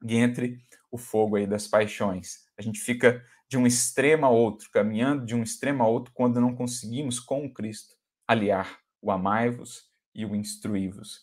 [0.05, 0.59] e entre
[0.91, 2.45] o fogo aí das paixões.
[2.59, 6.41] A gente fica de um extremo a outro, caminhando de um extremo a outro, quando
[6.41, 7.95] não conseguimos com o Cristo
[8.27, 11.21] aliar o amai-vos e o instruí-vos.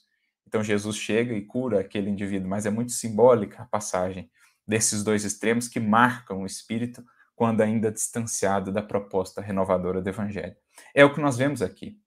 [0.50, 4.32] Então Jesus chega e cura aquele indivíduo, mas é muito simbólica a passagem
[4.68, 10.56] desses dois extremos que marcam o espírito quando ainda distanciado da proposta renovadora do evangelho.
[10.94, 12.00] É o que nós vemos aqui.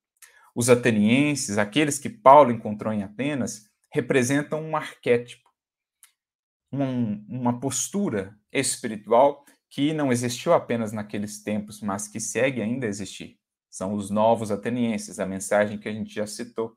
[0.57, 5.49] Os atenienses, aqueles que Paulo encontrou em Atenas, representam um arquétipo,
[6.73, 12.89] um, uma postura espiritual que não existiu apenas naqueles tempos, mas que segue ainda a
[12.89, 13.39] existir.
[13.71, 16.77] São os novos atenienses, a mensagem que a gente já citou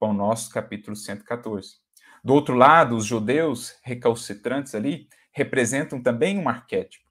[0.00, 1.74] com o nosso capítulo 114.
[2.24, 7.08] Do outro lado, os judeus recalcitrantes ali representam também um arquétipo,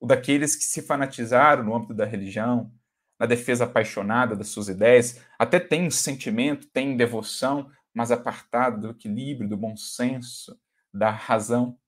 [0.00, 2.72] o daqueles que se fanatizaram no âmbito da religião,
[3.18, 9.48] na defesa apaixonada das suas ideias, até tem sentimento, tem devoção, mas apartado do equilíbrio,
[9.48, 10.60] do bom senso,
[10.92, 11.78] da razão,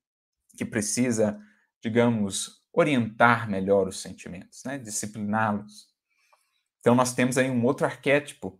[0.57, 1.38] que precisa,
[1.83, 4.79] digamos, orientar melhor os sentimentos, né?
[4.79, 5.88] discipliná-los.
[6.81, 8.59] Então, nós temos aí um outro arquétipo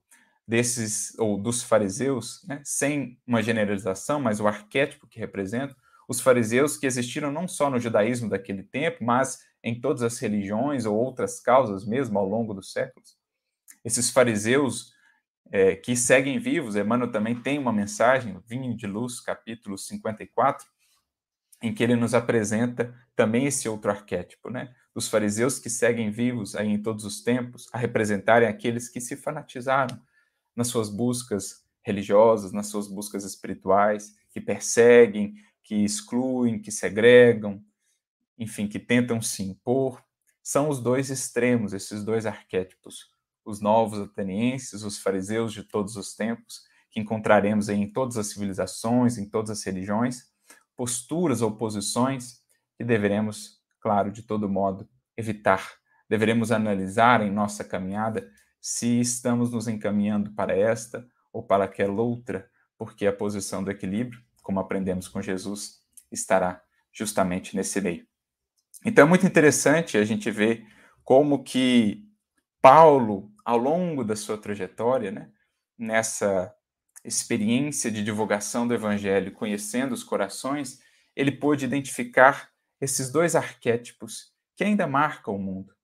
[0.49, 5.77] desses, ou dos fariseus, né, sem uma generalização, mas o arquétipo que representa,
[6.09, 10.87] os fariseus que existiram não só no judaísmo daquele tempo, mas em todas as religiões
[10.87, 13.19] ou outras causas mesmo ao longo dos séculos.
[13.85, 14.95] Esses fariseus
[15.51, 20.67] é, que seguem vivos, Emmanuel também tem uma mensagem, Vinho de Luz, capítulo 54,
[21.61, 24.75] em que ele nos apresenta também esse outro arquétipo, né?
[24.95, 29.17] Dos fariseus que seguem vivos aí em todos os tempos, a representarem aqueles que se
[29.17, 30.01] fanatizaram,
[30.59, 37.65] nas suas buscas religiosas, nas suas buscas espirituais, que perseguem, que excluem, que segregam,
[38.37, 40.03] enfim, que tentam se impor.
[40.43, 43.09] São os dois extremos, esses dois arquétipos,
[43.45, 49.17] os novos atenienses, os fariseus de todos os tempos, que encontraremos em todas as civilizações,
[49.17, 50.25] em todas as religiões,
[50.77, 52.43] posturas ou posições
[52.77, 55.79] que deveremos, claro, de todo modo, evitar.
[56.09, 58.29] Deveremos analisar em nossa caminhada
[58.69, 64.23] se estamos nos encaminhando para esta ou para aquela outra, porque a posição do equilíbrio,
[64.43, 65.81] como aprendemos com Jesus,
[66.13, 68.07] estará justamente nesse meio.
[68.85, 70.67] Então é muito interessante a gente ver
[71.03, 72.07] como que
[72.61, 75.31] Paulo, ao longo da sua trajetória, né,
[75.79, 76.55] nessa
[77.03, 80.79] experiência de divulgação do evangelho, conhecendo os corações,
[81.17, 85.75] ele pôde identificar esses dois arquétipos que ainda marcam o mundo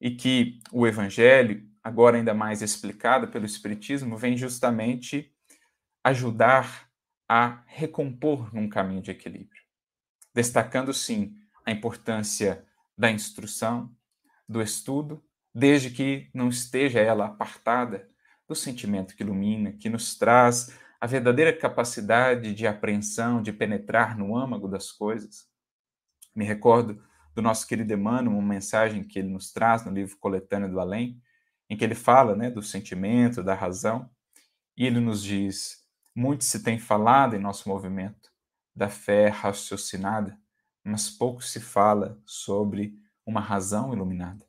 [0.00, 5.30] e que o evangelho agora ainda mais explicada pelo Espiritismo, vem justamente
[6.02, 6.88] ajudar
[7.28, 9.62] a recompor num caminho de equilíbrio.
[10.34, 12.64] Destacando, sim, a importância
[12.96, 13.94] da instrução,
[14.48, 15.22] do estudo,
[15.54, 18.08] desde que não esteja ela apartada
[18.48, 24.36] do sentimento que ilumina, que nos traz a verdadeira capacidade de apreensão, de penetrar no
[24.36, 25.46] âmago das coisas.
[26.34, 27.02] Me recordo
[27.34, 31.20] do nosso querido Emmanuel, uma mensagem que ele nos traz no livro Coletânea do Além,
[31.68, 34.10] em que ele fala né, do sentimento, da razão,
[34.76, 38.30] e ele nos diz: muito se tem falado em nosso movimento
[38.74, 40.38] da fé raciocinada,
[40.82, 44.44] mas pouco se fala sobre uma razão iluminada.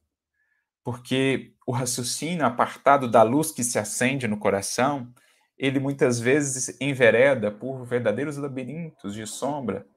[0.84, 5.12] Porque o raciocínio apartado da luz que se acende no coração,
[5.58, 9.88] ele muitas vezes envereda por verdadeiros labirintos de sombra.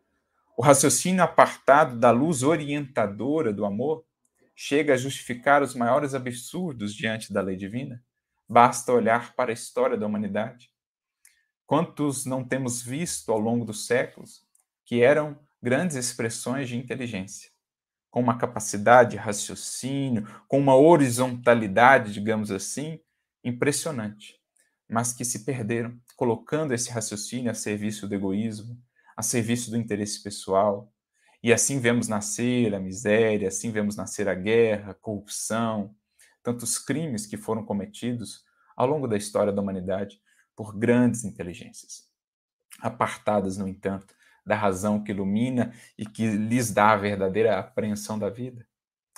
[0.57, 4.05] O raciocínio apartado da luz orientadora do amor,
[4.61, 8.03] chega a justificar os maiores absurdos diante da lei divina?
[8.49, 10.69] Basta olhar para a história da humanidade.
[11.65, 14.43] Quantos não temos visto ao longo dos séculos
[14.85, 17.53] que eram grandes expressões de inteligência,
[18.11, 22.99] com uma capacidade de raciocínio, com uma horizontalidade, digamos assim,
[23.45, 24.41] impressionante,
[24.89, 28.77] mas que se perderam colocando esse raciocínio a serviço do egoísmo,
[29.17, 30.93] a serviço do interesse pessoal,
[31.43, 35.95] e assim vemos nascer a miséria, assim vemos nascer a guerra, a corrupção,
[36.43, 38.45] tantos crimes que foram cometidos
[38.77, 40.21] ao longo da história da humanidade
[40.57, 42.09] por grandes inteligências,
[42.81, 48.31] apartadas, no entanto, da razão que ilumina e que lhes dá a verdadeira apreensão da
[48.31, 48.67] vida.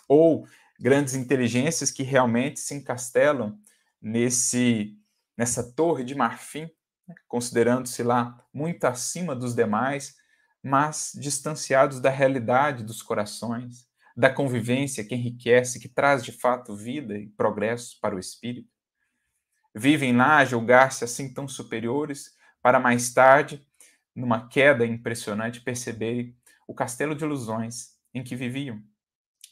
[0.08, 0.46] Ou
[0.78, 3.58] grandes inteligências que realmente se encastelam
[4.00, 4.96] nesse
[5.36, 6.68] nessa torre de marfim,
[7.08, 10.14] né, considerando-se lá muito acima dos demais,
[10.62, 17.16] mas distanciados da realidade dos corações, da convivência que enriquece, que traz de fato vida
[17.16, 18.68] e progresso para o espírito.
[19.74, 23.66] Vivem lá a julgar-se assim tão superiores, para mais tarde,
[24.14, 26.36] numa queda impressionante, perceberem
[26.66, 28.82] o castelo de ilusões em que viviam.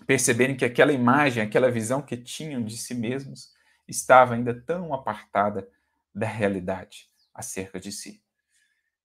[0.06, 3.52] perceberem que aquela imagem, aquela visão que tinham de si mesmos
[3.86, 5.68] estava ainda tão apartada
[6.14, 8.22] da realidade acerca de si.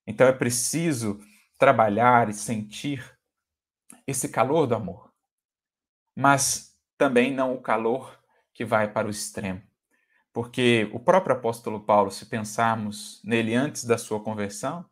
[0.06, 1.20] Então é preciso
[1.58, 3.16] trabalhar e sentir
[4.06, 5.12] esse calor do amor,
[6.14, 8.18] mas também não o calor
[8.52, 9.62] que vai para o extremo.
[10.32, 14.84] Porque o próprio apóstolo Paulo, se pensarmos nele antes da sua conversão,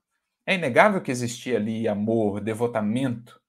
[0.47, 3.41] é inegável que existia ali amor, devotamento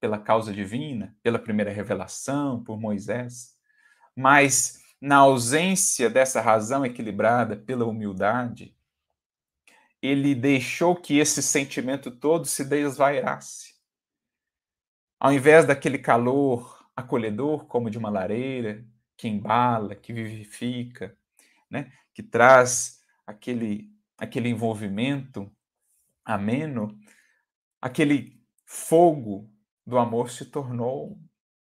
[0.00, 3.56] pela causa divina, pela primeira revelação, por Moisés.
[4.16, 8.76] Mas na ausência dessa razão equilibrada pela humildade,
[10.02, 13.74] ele deixou que esse sentimento todo se desvairasse.
[15.18, 18.84] Ao invés daquele calor acolhedor, como de uma lareira,
[19.16, 21.16] que embala, que vivifica,
[21.68, 21.92] né?
[22.14, 25.50] que traz aquele, aquele envolvimento
[26.24, 26.98] ameno,
[27.80, 29.50] aquele fogo
[29.86, 31.18] do amor se tornou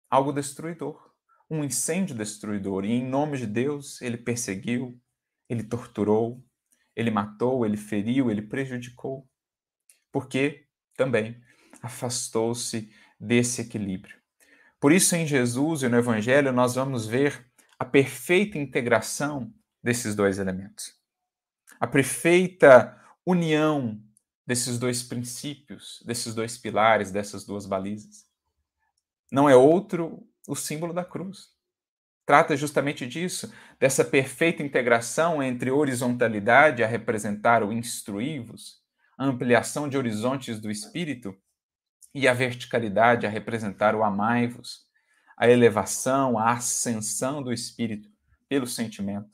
[0.08, 1.12] algo destruidor,
[1.50, 2.84] um incêndio destruidor.
[2.84, 4.98] E em nome de Deus, ele perseguiu,
[5.48, 6.42] ele torturou,
[6.94, 9.28] ele matou, ele feriu, ele prejudicou.
[10.10, 10.66] Porque
[10.96, 11.40] também
[11.82, 14.16] afastou-se desse equilíbrio.
[14.80, 17.46] Por isso, em Jesus e no Evangelho, nós vamos ver
[17.78, 20.92] a perfeita integração desses dois elementos.
[21.80, 24.00] A perfeita união
[24.46, 28.26] desses dois princípios, desses dois pilares, dessas duas balizas.
[29.30, 31.51] Não é outro o símbolo da cruz.
[32.24, 38.80] Trata justamente disso, dessa perfeita integração entre horizontalidade a representar o instruí-vos,
[39.18, 41.36] a ampliação de horizontes do espírito,
[42.14, 44.86] e a verticalidade a representar o amai-vos,
[45.36, 48.10] a elevação, a ascensão do espírito
[48.48, 49.30] pelo sentimento.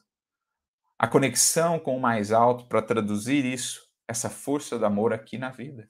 [0.99, 5.51] A conexão com o mais alto para traduzir isso essa força do amor aqui na
[5.51, 5.89] vida.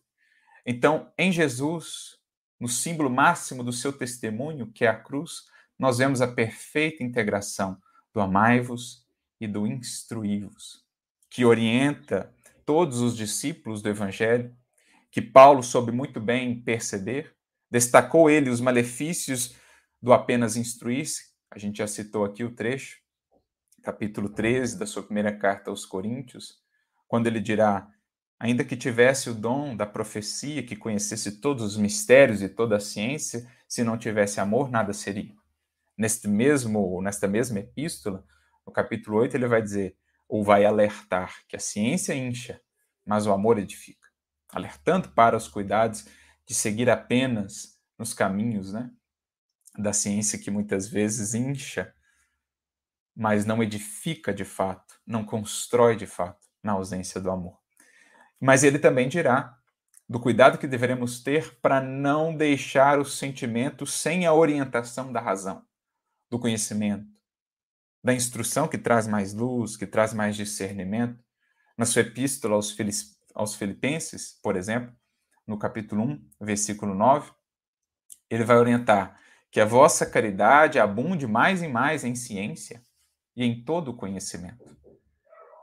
[0.66, 2.18] Então, em Jesus,
[2.58, 5.44] no símbolo máximo do seu testemunho, que é a cruz,
[5.78, 7.80] nós vemos a perfeita integração
[8.12, 9.06] do amai-vos
[9.40, 10.84] e do instruí-vos,
[11.30, 12.32] que orienta
[12.66, 14.54] todos os discípulos do Evangelho,
[15.10, 17.34] que Paulo soube muito bem perceber,
[17.70, 19.54] destacou ele os malefícios
[20.02, 22.98] do apenas instruir-se, a gente já citou aqui o trecho,
[23.82, 26.58] capítulo 13 da sua primeira carta aos Coríntios,
[27.06, 27.88] quando ele dirá:
[28.38, 32.80] ainda que tivesse o dom da profecia, que conhecesse todos os mistérios e toda a
[32.80, 35.37] ciência, se não tivesse amor, nada seria.
[35.98, 38.24] Neste mesmo, nesta mesma epístola,
[38.64, 39.96] no capítulo 8, ele vai dizer,
[40.28, 42.60] ou vai alertar, que a ciência incha,
[43.04, 44.06] mas o amor edifica.
[44.50, 46.06] Alertando para os cuidados
[46.46, 48.90] de seguir apenas nos caminhos né,
[49.76, 51.92] da ciência que muitas vezes incha,
[53.16, 57.58] mas não edifica de fato, não constrói de fato, na ausência do amor.
[58.40, 59.58] Mas ele também dirá
[60.08, 65.66] do cuidado que deveremos ter para não deixar o sentimento sem a orientação da razão,
[66.30, 67.06] do conhecimento,
[68.02, 71.22] da instrução que traz mais luz, que traz mais discernimento.
[71.76, 72.76] Na sua epístola aos,
[73.34, 74.94] aos Filipenses, por exemplo,
[75.46, 77.30] no capítulo 1, versículo 9,
[78.28, 79.18] ele vai orientar
[79.50, 82.84] que a vossa caridade abunde mais e mais em ciência
[83.34, 84.78] e em todo o conhecimento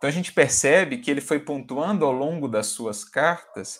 [0.05, 3.79] então a gente percebe que ele foi pontuando ao longo das suas cartas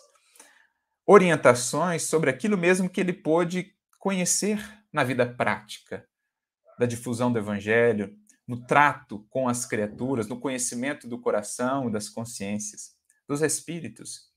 [1.05, 4.59] orientações sobre aquilo mesmo que ele pôde conhecer
[4.91, 6.03] na vida prática,
[6.77, 8.15] da difusão do evangelho,
[8.47, 12.95] no trato com as criaturas, no conhecimento do coração, das consciências,
[13.27, 14.29] dos espíritos.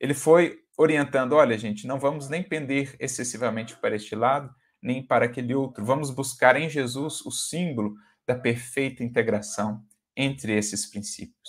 [0.00, 5.24] Ele foi orientando, olha, gente, não vamos nem pender excessivamente para este lado, nem para
[5.24, 5.84] aquele outro.
[5.84, 7.94] Vamos buscar em Jesus o símbolo
[8.26, 9.82] da perfeita integração
[10.16, 11.48] entre esses princípios.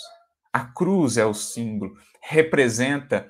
[0.54, 3.30] A cruz é o símbolo, representa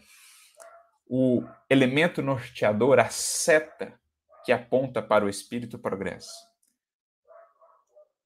[1.07, 3.99] o elemento norteador, a seta
[4.43, 6.54] que aponta para o espírito progresso.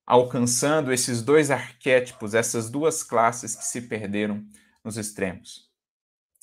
[0.10, 4.44] Alcançando esses dois arquétipos, essas duas classes que se perderam
[4.84, 5.70] nos extremos.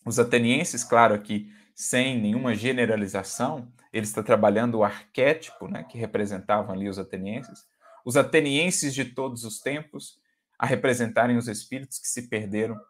[0.04, 6.72] Os atenienses, claro, aqui sem nenhuma generalização, ele está trabalhando o arquétipo né, que representavam
[6.72, 7.66] ali os atenienses.
[8.04, 10.20] Os atenienses de todos os tempos
[10.56, 12.80] a representarem os espíritos que se perderam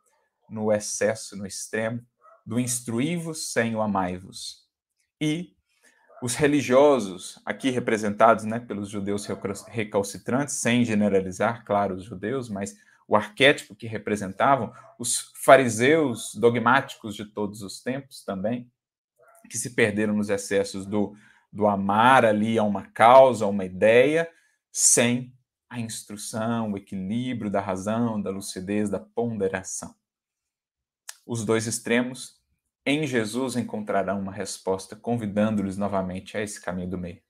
[0.47, 2.05] no excesso, no extremo,
[2.45, 4.69] do instruí-vos sem o amai-vos.
[5.19, 5.56] E
[6.23, 9.27] os religiosos, aqui representados né, pelos judeus
[9.69, 17.25] recalcitrantes, sem generalizar, claro, os judeus, mas o arquétipo que representavam, os fariseus dogmáticos de
[17.25, 18.71] todos os tempos também,
[19.49, 21.15] que se perderam nos excessos do,
[21.53, 24.29] do amar ali a uma causa, a uma ideia,
[24.73, 25.33] sem
[25.69, 29.95] a instrução, o equilíbrio da razão, da lucidez, da ponderação.
[31.25, 32.36] Os dois extremos,
[32.87, 37.21] em Jesus, encontrarão uma resposta, convidando-lhes novamente a esse caminho do meio.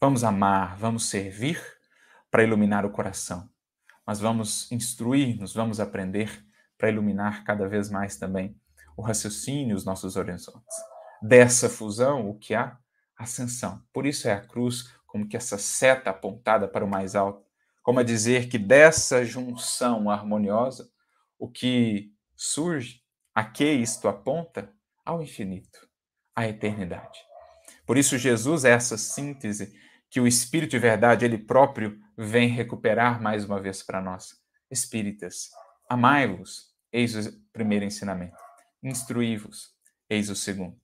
[0.00, 1.62] Vamos amar, vamos servir
[2.30, 3.50] para iluminar o coração,
[4.06, 6.42] mas vamos instruir-nos, vamos aprender
[6.78, 8.58] para iluminar cada vez mais também
[8.96, 10.74] o raciocínio, os nossos horizontes.
[11.20, 12.78] Dessa fusão, o que há?
[13.16, 13.82] Ascensão.
[13.92, 17.46] Por isso é a cruz como que essa seta apontada para o mais alto,
[17.82, 20.90] como a dizer que dessa junção harmoniosa,
[21.38, 23.01] o que surge,
[23.34, 24.72] a que isto aponta?
[25.04, 25.88] Ao infinito,
[26.34, 27.18] à eternidade.
[27.86, 29.76] Por isso, Jesus é essa síntese
[30.08, 34.40] que o Espírito de verdade, ele próprio, vem recuperar mais uma vez para nós.
[34.70, 35.50] Espíritas,
[35.88, 38.36] amai-vos, eis o primeiro ensinamento.
[38.82, 39.74] Instruí-vos,
[40.08, 40.78] eis o segundo.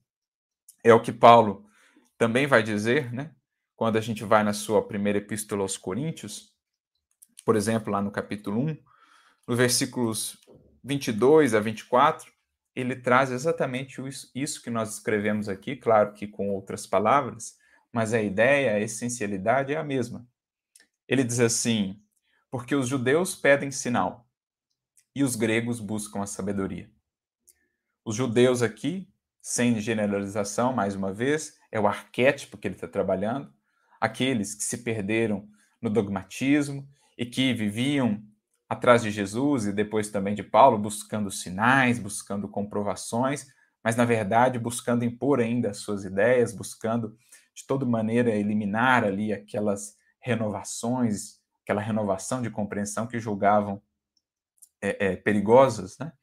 [0.83, 1.69] É o que Paulo
[2.17, 3.31] também vai dizer, né?
[3.75, 6.53] Quando a gente vai na sua primeira epístola aos Coríntios,
[7.45, 8.77] por exemplo, lá no capítulo 1,
[9.47, 10.37] no versículos
[10.83, 12.31] 22 a 24,
[12.79, 14.01] ele traz exatamente
[14.33, 17.57] isso que nós escrevemos aqui, claro que com outras palavras,
[17.91, 20.27] mas a ideia, a essencialidade é a mesma.
[21.07, 22.01] Ele diz assim:
[22.51, 24.27] porque os judeus pedem sinal
[25.15, 26.89] e os gregos buscam a sabedoria.
[28.05, 29.11] Os judeus aqui,
[29.41, 33.53] sem generalização, mais uma vez, é o arquétipo que ele está trabalhando,
[33.99, 35.47] aqueles que se perderam
[35.81, 38.23] no dogmatismo e que viviam
[38.69, 43.47] atrás de Jesus e depois também de Paulo, buscando sinais, buscando comprovações,
[43.83, 47.17] mas na verdade buscando impor ainda as suas ideias, buscando
[47.55, 53.81] de toda maneira eliminar ali aquelas renovações, aquela renovação de compreensão que julgavam
[54.81, 56.13] é, é, perigosas, né?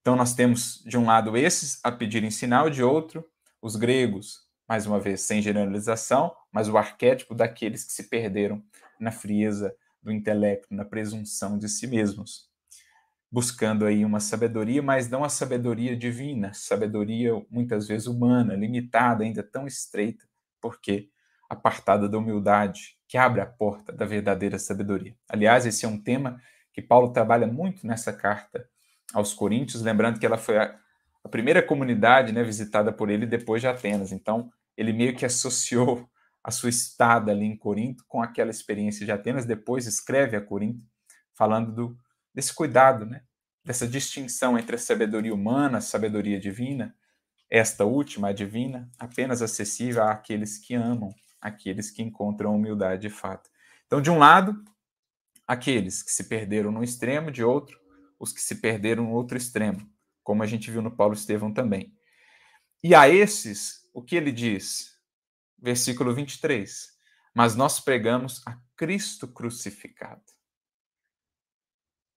[0.00, 3.24] Então nós temos de um lado esses a pedirem sinal, de outro
[3.60, 8.62] os gregos, mais uma vez sem generalização, mas o arquétipo daqueles que se perderam
[8.98, 12.48] na frieza do intelecto, na presunção de si mesmos,
[13.30, 19.42] buscando aí uma sabedoria, mas não a sabedoria divina, sabedoria muitas vezes humana, limitada, ainda
[19.42, 20.24] tão estreita,
[20.60, 21.10] porque
[21.48, 25.14] apartada da humildade, que abre a porta da verdadeira sabedoria.
[25.28, 26.40] Aliás, esse é um tema
[26.72, 28.68] que Paulo trabalha muito nessa carta
[29.12, 30.78] aos Coríntios, lembrando que ela foi a,
[31.24, 34.12] a primeira comunidade né, visitada por ele depois de Atenas.
[34.12, 36.08] Então, ele meio que associou
[36.48, 40.82] a sua estada ali em Corinto com aquela experiência de Atenas, depois escreve a Corinto,
[41.34, 41.98] falando do,
[42.34, 43.22] desse cuidado, né?
[43.62, 46.96] dessa distinção entre a sabedoria humana, a sabedoria divina,
[47.50, 53.50] esta última, a divina, apenas acessível àqueles que amam, aqueles que encontram humildade de fato.
[53.86, 54.64] Então, de um lado,
[55.46, 57.78] aqueles que se perderam no extremo, de outro,
[58.18, 59.86] os que se perderam no outro extremo,
[60.24, 61.92] como a gente viu no Paulo Estevão também.
[62.82, 64.97] E a esses, o que ele diz?
[65.58, 66.96] Versículo 23.
[67.34, 70.22] Mas nós pregamos a Cristo crucificado.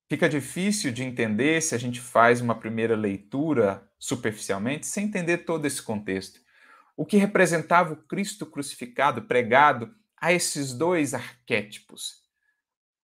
[0.08, 5.64] Fica difícil de entender se a gente faz uma primeira leitura superficialmente, sem entender todo
[5.64, 6.40] esse contexto.
[6.96, 12.22] O que representava o Cristo crucificado pregado a esses dois arquétipos,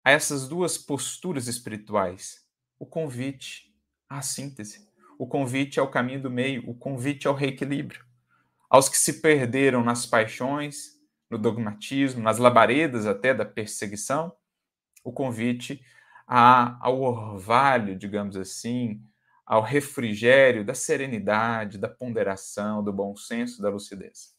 [0.05, 2.47] a essas duas posturas espirituais:
[2.79, 3.75] o convite
[4.09, 4.87] à síntese,
[5.19, 8.05] o convite ao caminho do meio, o convite ao reequilíbrio
[8.73, 10.99] aos que se perderam nas paixões,
[11.31, 14.35] no dogmatismo, nas labaredas até da perseguição,
[15.05, 15.85] o convite
[16.27, 19.03] a, ao orvalho, digamos assim,
[19.45, 24.35] ao refrigério da serenidade, da ponderação, do bom senso, da lucidez.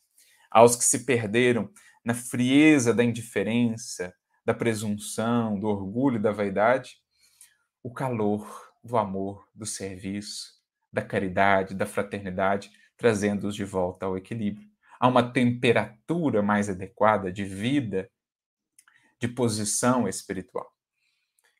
[0.49, 1.69] Aos que se perderam
[2.03, 6.95] na frieza da indiferença, da presunção, do orgulho da vaidade,
[7.84, 10.53] o calor do amor, do serviço,
[10.91, 14.67] da caridade, da fraternidade, trazendo-os de volta ao equilíbrio.
[14.99, 18.09] Há uma temperatura mais adequada de vida,
[19.19, 20.71] de posição espiritual.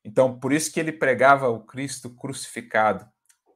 [0.03, 3.07] Então, por isso que ele pregava o Cristo crucificado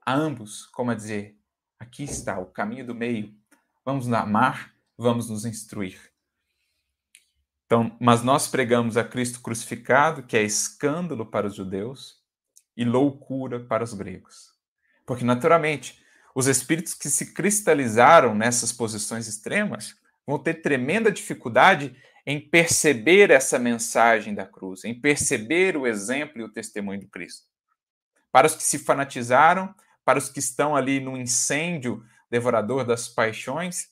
[0.06, 1.38] a ambos, como a dizer:
[1.80, 3.34] aqui está o caminho do meio.
[3.84, 6.00] Vamos amar, vamos nos instruir.
[7.66, 12.24] Então, mas nós pregamos a Cristo crucificado, que é escândalo para os judeus
[12.78, 14.54] e loucura para os gregos.
[15.06, 16.02] Porque, naturalmente,
[16.38, 21.96] os espíritos que se cristalizaram nessas posições extremas vão ter tremenda dificuldade
[22.28, 27.48] em perceber essa mensagem da cruz, em perceber o exemplo e o testemunho do Cristo.
[28.32, 29.74] Para os que se fanatizaram,
[30.06, 33.90] para os que estão ali no incêndio devorador das paixões,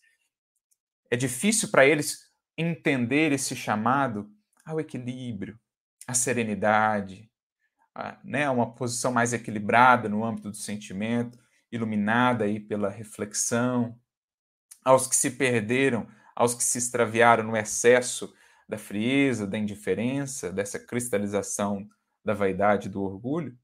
[1.09, 4.29] é difícil para eles entender esse chamado
[4.63, 5.59] ao equilíbrio,
[6.05, 7.27] à serenidade,
[7.95, 11.43] a, né, uma posição mais equilibrada no âmbito do sentimento,
[11.75, 13.99] iluminada aí pela reflexão,
[14.83, 18.33] aos que se perderam, aos que se extraviaram no excesso
[18.67, 21.87] da frieza, da indiferença, dessa cristalização
[22.23, 23.57] da vaidade, do orgulho,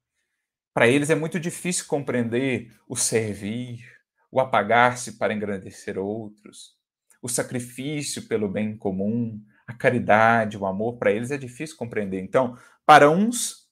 [0.74, 3.86] para eles é muito difícil compreender o servir,
[4.32, 6.78] o apagar-se para engrandecer outros,
[7.22, 12.22] o sacrifício pelo bem comum, a caridade, o amor, para eles é difícil compreender.
[12.22, 13.70] Então, para uns,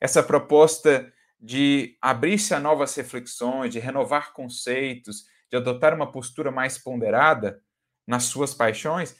[0.00, 1.10] essa proposta
[1.42, 7.60] de abrir-se a novas reflexões, de renovar conceitos, de adotar uma postura mais ponderada
[8.06, 9.16] nas suas paixões,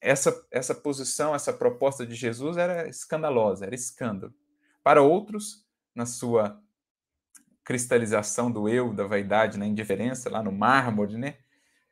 [0.00, 4.32] essa, essa posição, essa proposta de Jesus era escandalosa, era escândalo.
[4.82, 6.62] Para outros, na sua
[7.64, 11.38] cristalização do eu, da vaidade, na indiferença, lá no mármore, né?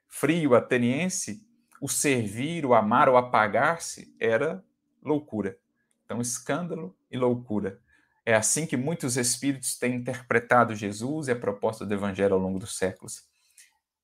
[0.07, 1.44] Frio ateniense,
[1.80, 4.64] o servir, o amar, o apagar-se era
[5.02, 5.59] loucura.
[6.04, 7.80] Então, escândalo e loucura.
[8.28, 12.58] É assim que muitos espíritos têm interpretado Jesus e a proposta do evangelho ao longo
[12.58, 13.22] dos séculos.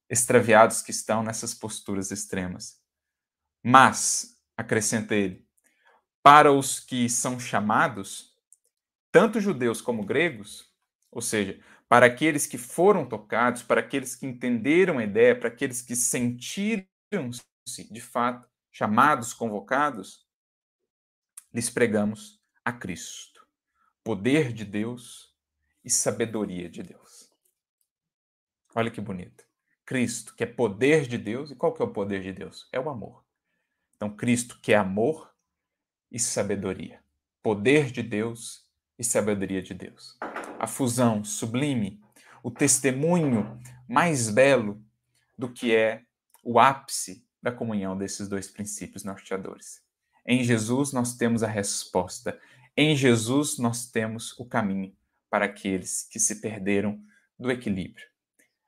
[0.09, 2.81] Extraviados que estão nessas posturas extremas.
[3.63, 5.45] Mas, acrescenta ele,
[6.23, 8.33] para os que são chamados,
[9.11, 10.73] tanto judeus como gregos,
[11.11, 15.83] ou seja, para aqueles que foram tocados, para aqueles que entenderam a ideia, para aqueles
[15.83, 17.43] que sentiram-se
[17.91, 20.27] de fato chamados, convocados,
[21.53, 23.32] lhes pregamos a Cristo,
[24.05, 25.35] poder de Deus
[25.85, 27.33] e sabedoria de Deus.
[28.75, 29.45] Olha que bonito.
[29.85, 32.69] Cristo, que é poder de Deus, e qual que é o poder de Deus?
[32.73, 33.25] É o amor.
[33.97, 35.35] Então, Cristo, que é amor
[36.11, 37.03] e sabedoria.
[37.43, 40.19] Poder de Deus e sabedoria de Deus
[40.63, 42.01] a fusão sublime,
[42.41, 44.81] o testemunho mais belo
[45.37, 46.05] do que é
[46.41, 49.83] o ápice da comunhão desses dois princípios norteadores.
[50.25, 52.39] Em Jesus nós temos a resposta.
[52.75, 54.97] Em Jesus nós temos o caminho
[55.29, 56.99] para aqueles que se perderam
[57.39, 58.07] do equilíbrio.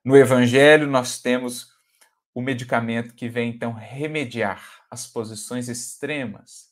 [0.05, 1.73] No Evangelho nós temos
[2.35, 6.71] o medicamento que vem então remediar as posições extremas,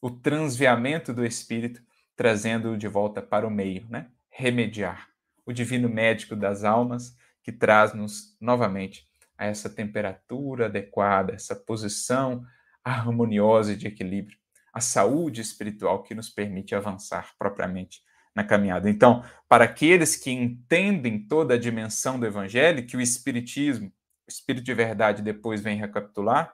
[0.00, 1.82] o transviamento do espírito,
[2.16, 4.10] trazendo-o de volta para o meio, né?
[4.30, 5.10] remediar,
[5.44, 9.06] o divino médico das almas que traz-nos novamente
[9.36, 12.42] a essa temperatura adequada, essa posição
[12.82, 14.38] harmoniosa e de equilíbrio,
[14.74, 18.02] a saúde espiritual que nos permite avançar propriamente
[18.34, 18.90] na caminhada.
[18.90, 23.86] Então, para aqueles que entendem toda a dimensão do evangelho, que o espiritismo,
[24.26, 26.52] o espírito de verdade depois vem recapitular,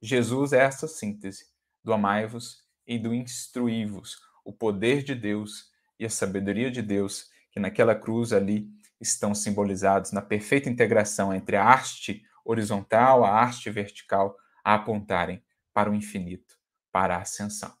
[0.00, 1.46] Jesus é essa síntese
[1.82, 7.58] do amai-vos e do instruí-vos, o poder de Deus e a sabedoria de Deus, que
[7.58, 8.68] naquela cruz ali
[9.00, 15.42] estão simbolizados na perfeita integração entre a haste horizontal, a haste vertical, a apontarem
[15.74, 16.56] para o infinito,
[16.96, 17.76] para a ascensão.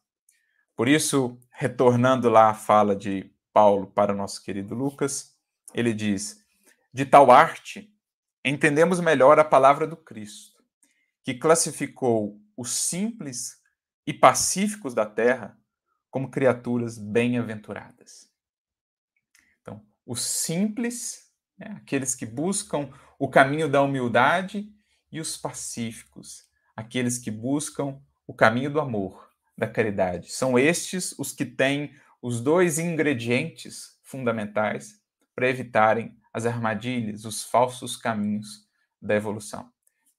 [0.76, 5.34] Por isso, retornando lá à fala de Paulo para o nosso querido Lucas,
[5.72, 6.44] ele diz:
[6.92, 7.90] De tal arte,
[8.44, 10.62] entendemos melhor a palavra do Cristo,
[11.24, 13.62] que classificou os simples
[14.06, 15.58] e pacíficos da terra
[16.10, 18.30] como criaturas bem-aventuradas.
[19.62, 24.70] Então, os simples, né, aqueles que buscam o caminho da humildade,
[25.10, 26.44] e os pacíficos,
[26.76, 30.30] aqueles que buscam o caminho do amor, da caridade.
[30.32, 35.00] São estes os que têm os dois ingredientes fundamentais
[35.34, 38.66] para evitarem as armadilhas, os falsos caminhos
[39.00, 39.70] da evolução.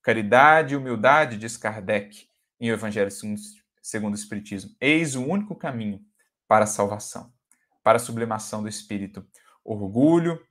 [0.02, 2.28] Caridade e humildade, diz Kardec
[2.58, 3.10] em O Evangelho
[3.82, 4.74] segundo o Espiritismo.
[4.80, 6.04] Eis o único caminho
[6.46, 7.32] para a salvação,
[7.82, 9.26] para a sublimação do espírito.
[9.62, 10.42] Orgulho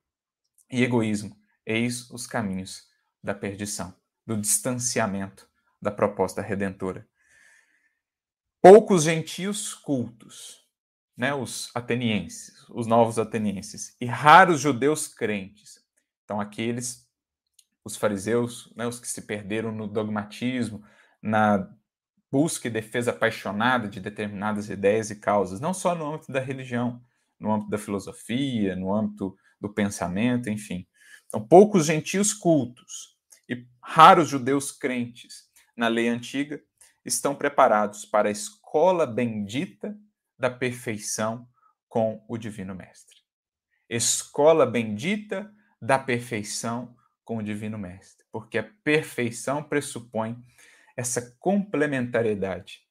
[0.69, 1.35] e egoísmo,
[1.65, 2.87] eis os caminhos
[3.23, 3.93] da perdição,
[4.25, 5.49] do distanciamento
[5.81, 7.07] da proposta redentora.
[8.61, 10.65] Poucos gentios cultos,
[11.15, 15.79] né, os atenienses, os novos atenienses, e raros judeus crentes.
[16.23, 17.07] Então, aqueles,
[17.85, 20.83] os fariseus, né, os que se perderam no dogmatismo,
[21.21, 21.69] na
[22.31, 27.01] busca e defesa apaixonada de determinadas ideias e causas, não só no âmbito da religião,
[27.39, 30.87] no âmbito da filosofia, no âmbito do pensamento, enfim.
[31.27, 33.17] Então, poucos gentios cultos
[33.49, 35.45] e raros judeus crentes
[35.75, 36.61] na lei antiga
[37.07, 39.97] estão preparados para a escola bendita
[40.37, 41.47] da perfeição
[41.87, 43.15] com o Divino Mestre.
[43.89, 45.49] Escola bendita
[45.81, 50.37] da perfeição com o Divino Mestre, porque a perfeição pressupõe
[50.97, 52.81] essa complementariedade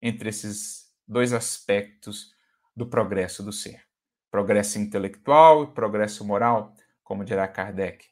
[0.00, 2.34] entre esses dois aspectos
[2.74, 3.84] do progresso do ser.
[4.30, 6.74] Progresso intelectual e progresso moral,
[7.04, 8.06] como dirá Kardec.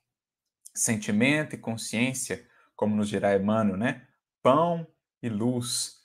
[0.75, 2.47] Sentimento e consciência,
[2.77, 4.07] como nos dirá Emmanuel, né?
[4.43, 4.87] Pão
[5.25, 6.03] e luz.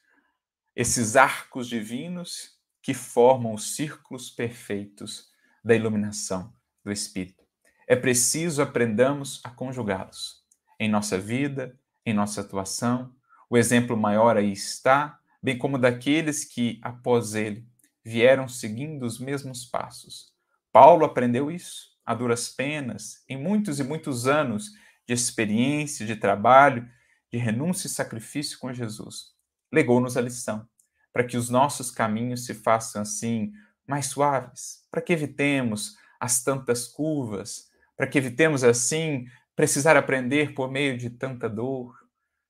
[0.75, 5.29] Esses arcos divinos que formam os círculos perfeitos
[5.63, 6.53] da iluminação
[6.83, 7.43] do Espírito.
[7.85, 10.45] É preciso aprendamos a conjugá-los
[10.79, 13.13] em nossa vida, em nossa atuação,
[13.49, 17.67] o exemplo maior aí está, bem como daqueles que, após ele,
[18.03, 20.31] vieram seguindo os mesmos passos.
[20.71, 24.71] Paulo aprendeu isso a duras penas, em muitos e muitos anos
[25.05, 26.89] de experiência, de trabalho,
[27.31, 29.33] de renúncia e sacrifício com Jesus.
[29.71, 30.67] legou-nos a lição,
[31.13, 33.51] para que os nossos caminhos se façam assim
[33.87, 40.71] mais suaves, para que evitemos as tantas curvas, para que evitemos assim precisar aprender por
[40.71, 41.95] meio de tanta dor,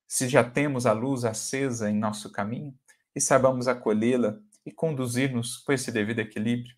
[0.06, 2.74] se já temos a luz acesa em nosso caminho
[3.14, 6.74] e saibamos acolhê-la e conduzir-nos com esse devido equilíbrio.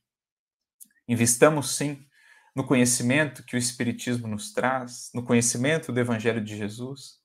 [1.09, 2.07] Investamos sim
[2.55, 7.22] no conhecimento que o Espiritismo nos traz, no conhecimento do Evangelho de Jesus,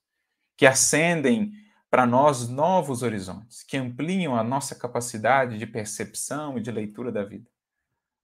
[0.58, 1.52] que acendem
[1.88, 7.24] para nós novos horizontes, que ampliam a nossa capacidade de percepção e de leitura da
[7.24, 7.48] vida.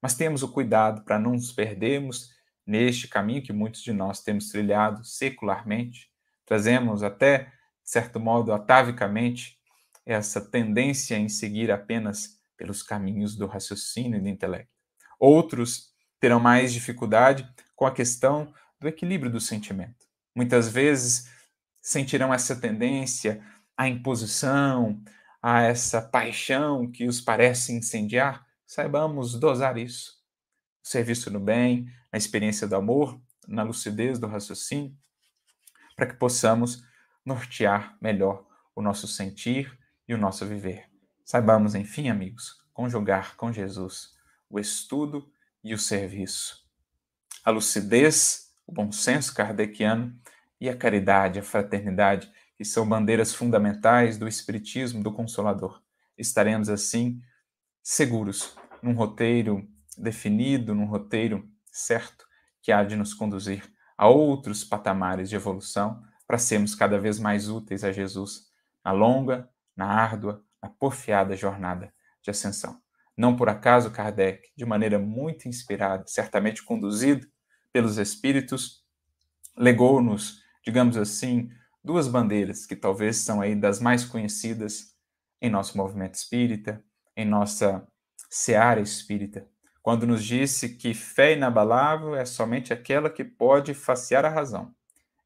[0.03, 2.35] Mas temos o cuidado para não nos perdermos
[2.67, 6.11] neste caminho que muitos de nós temos trilhado secularmente,
[6.45, 9.57] trazemos até, de certo modo, atavicamente,
[10.05, 14.75] essa tendência em seguir apenas pelos caminhos do raciocínio e do intelecto.
[15.21, 20.05] Outros terão mais dificuldade com a questão do equilíbrio do sentimento.
[20.35, 21.33] Muitas vezes
[21.85, 23.45] sentirão essa tendência
[23.77, 24.99] à imposição,
[25.43, 28.47] a essa paixão que os parece incendiar.
[28.67, 30.15] Saibamos dosar isso.
[30.83, 34.97] O serviço no bem, na experiência do amor, na lucidez do raciocínio,
[35.95, 36.83] para que possamos
[37.23, 39.79] nortear melhor o nosso sentir
[40.09, 40.89] e o nosso viver.
[41.23, 44.15] Saibamos, enfim, amigos, conjugar com Jesus
[44.49, 45.31] o estudo
[45.63, 46.65] e o serviço.
[47.45, 50.19] A lucidez, o bom senso kardeciano
[50.61, 55.83] e a caridade, a fraternidade, que são bandeiras fundamentais do Espiritismo do Consolador.
[56.17, 57.21] Estaremos, assim,
[57.83, 62.27] seguros num roteiro definido, num roteiro certo,
[62.63, 63.63] que há de nos conduzir
[63.97, 68.51] a outros patamares de evolução para sermos cada vez mais úteis a Jesus
[68.85, 71.93] na longa, na árdua, na porfiada jornada
[72.23, 72.81] de ascensão.
[73.17, 77.27] Não por acaso Kardec, de maneira muito inspirada, certamente conduzido
[77.73, 78.85] pelos espíritos,
[79.57, 81.51] legou-nos, digamos assim,
[81.83, 84.95] duas bandeiras que talvez são aí das mais conhecidas
[85.41, 86.83] em nosso movimento espírita,
[87.17, 87.87] em nossa
[88.31, 89.47] seara espírita,
[89.83, 94.75] quando nos disse que fé inabalável é somente aquela que pode facear a razão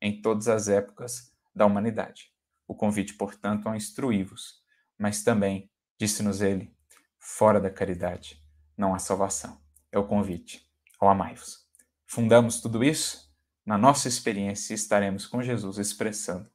[0.01, 2.33] em todas as épocas da humanidade.
[2.67, 4.63] O convite, portanto, a instruí-vos,
[4.99, 6.77] mas também, disse-nos ele,
[7.21, 8.43] Fora da caridade
[8.77, 9.61] não há salvação.
[9.93, 10.67] É o convite
[10.99, 11.67] ao amai-vos.
[12.07, 13.28] Fundamos tudo isso
[13.69, 16.51] na nossa experiência estaremos com Jesus expressando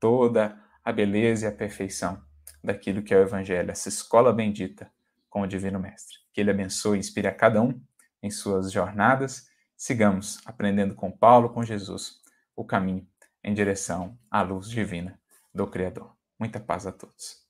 [0.00, 2.20] toda a beleza e a perfeição
[2.62, 4.90] daquilo que é o Evangelho, essa escola bendita
[5.30, 6.16] com o Divino Mestre.
[6.32, 7.80] Que Ele abençoe e inspire a cada um
[8.20, 9.48] em suas jornadas.
[9.76, 12.16] Sigamos aprendendo com Paulo, com Jesus,
[12.56, 13.06] o caminho
[13.44, 15.20] em direção à luz divina
[15.54, 16.16] do Criador.
[16.36, 17.45] Muita paz a todos.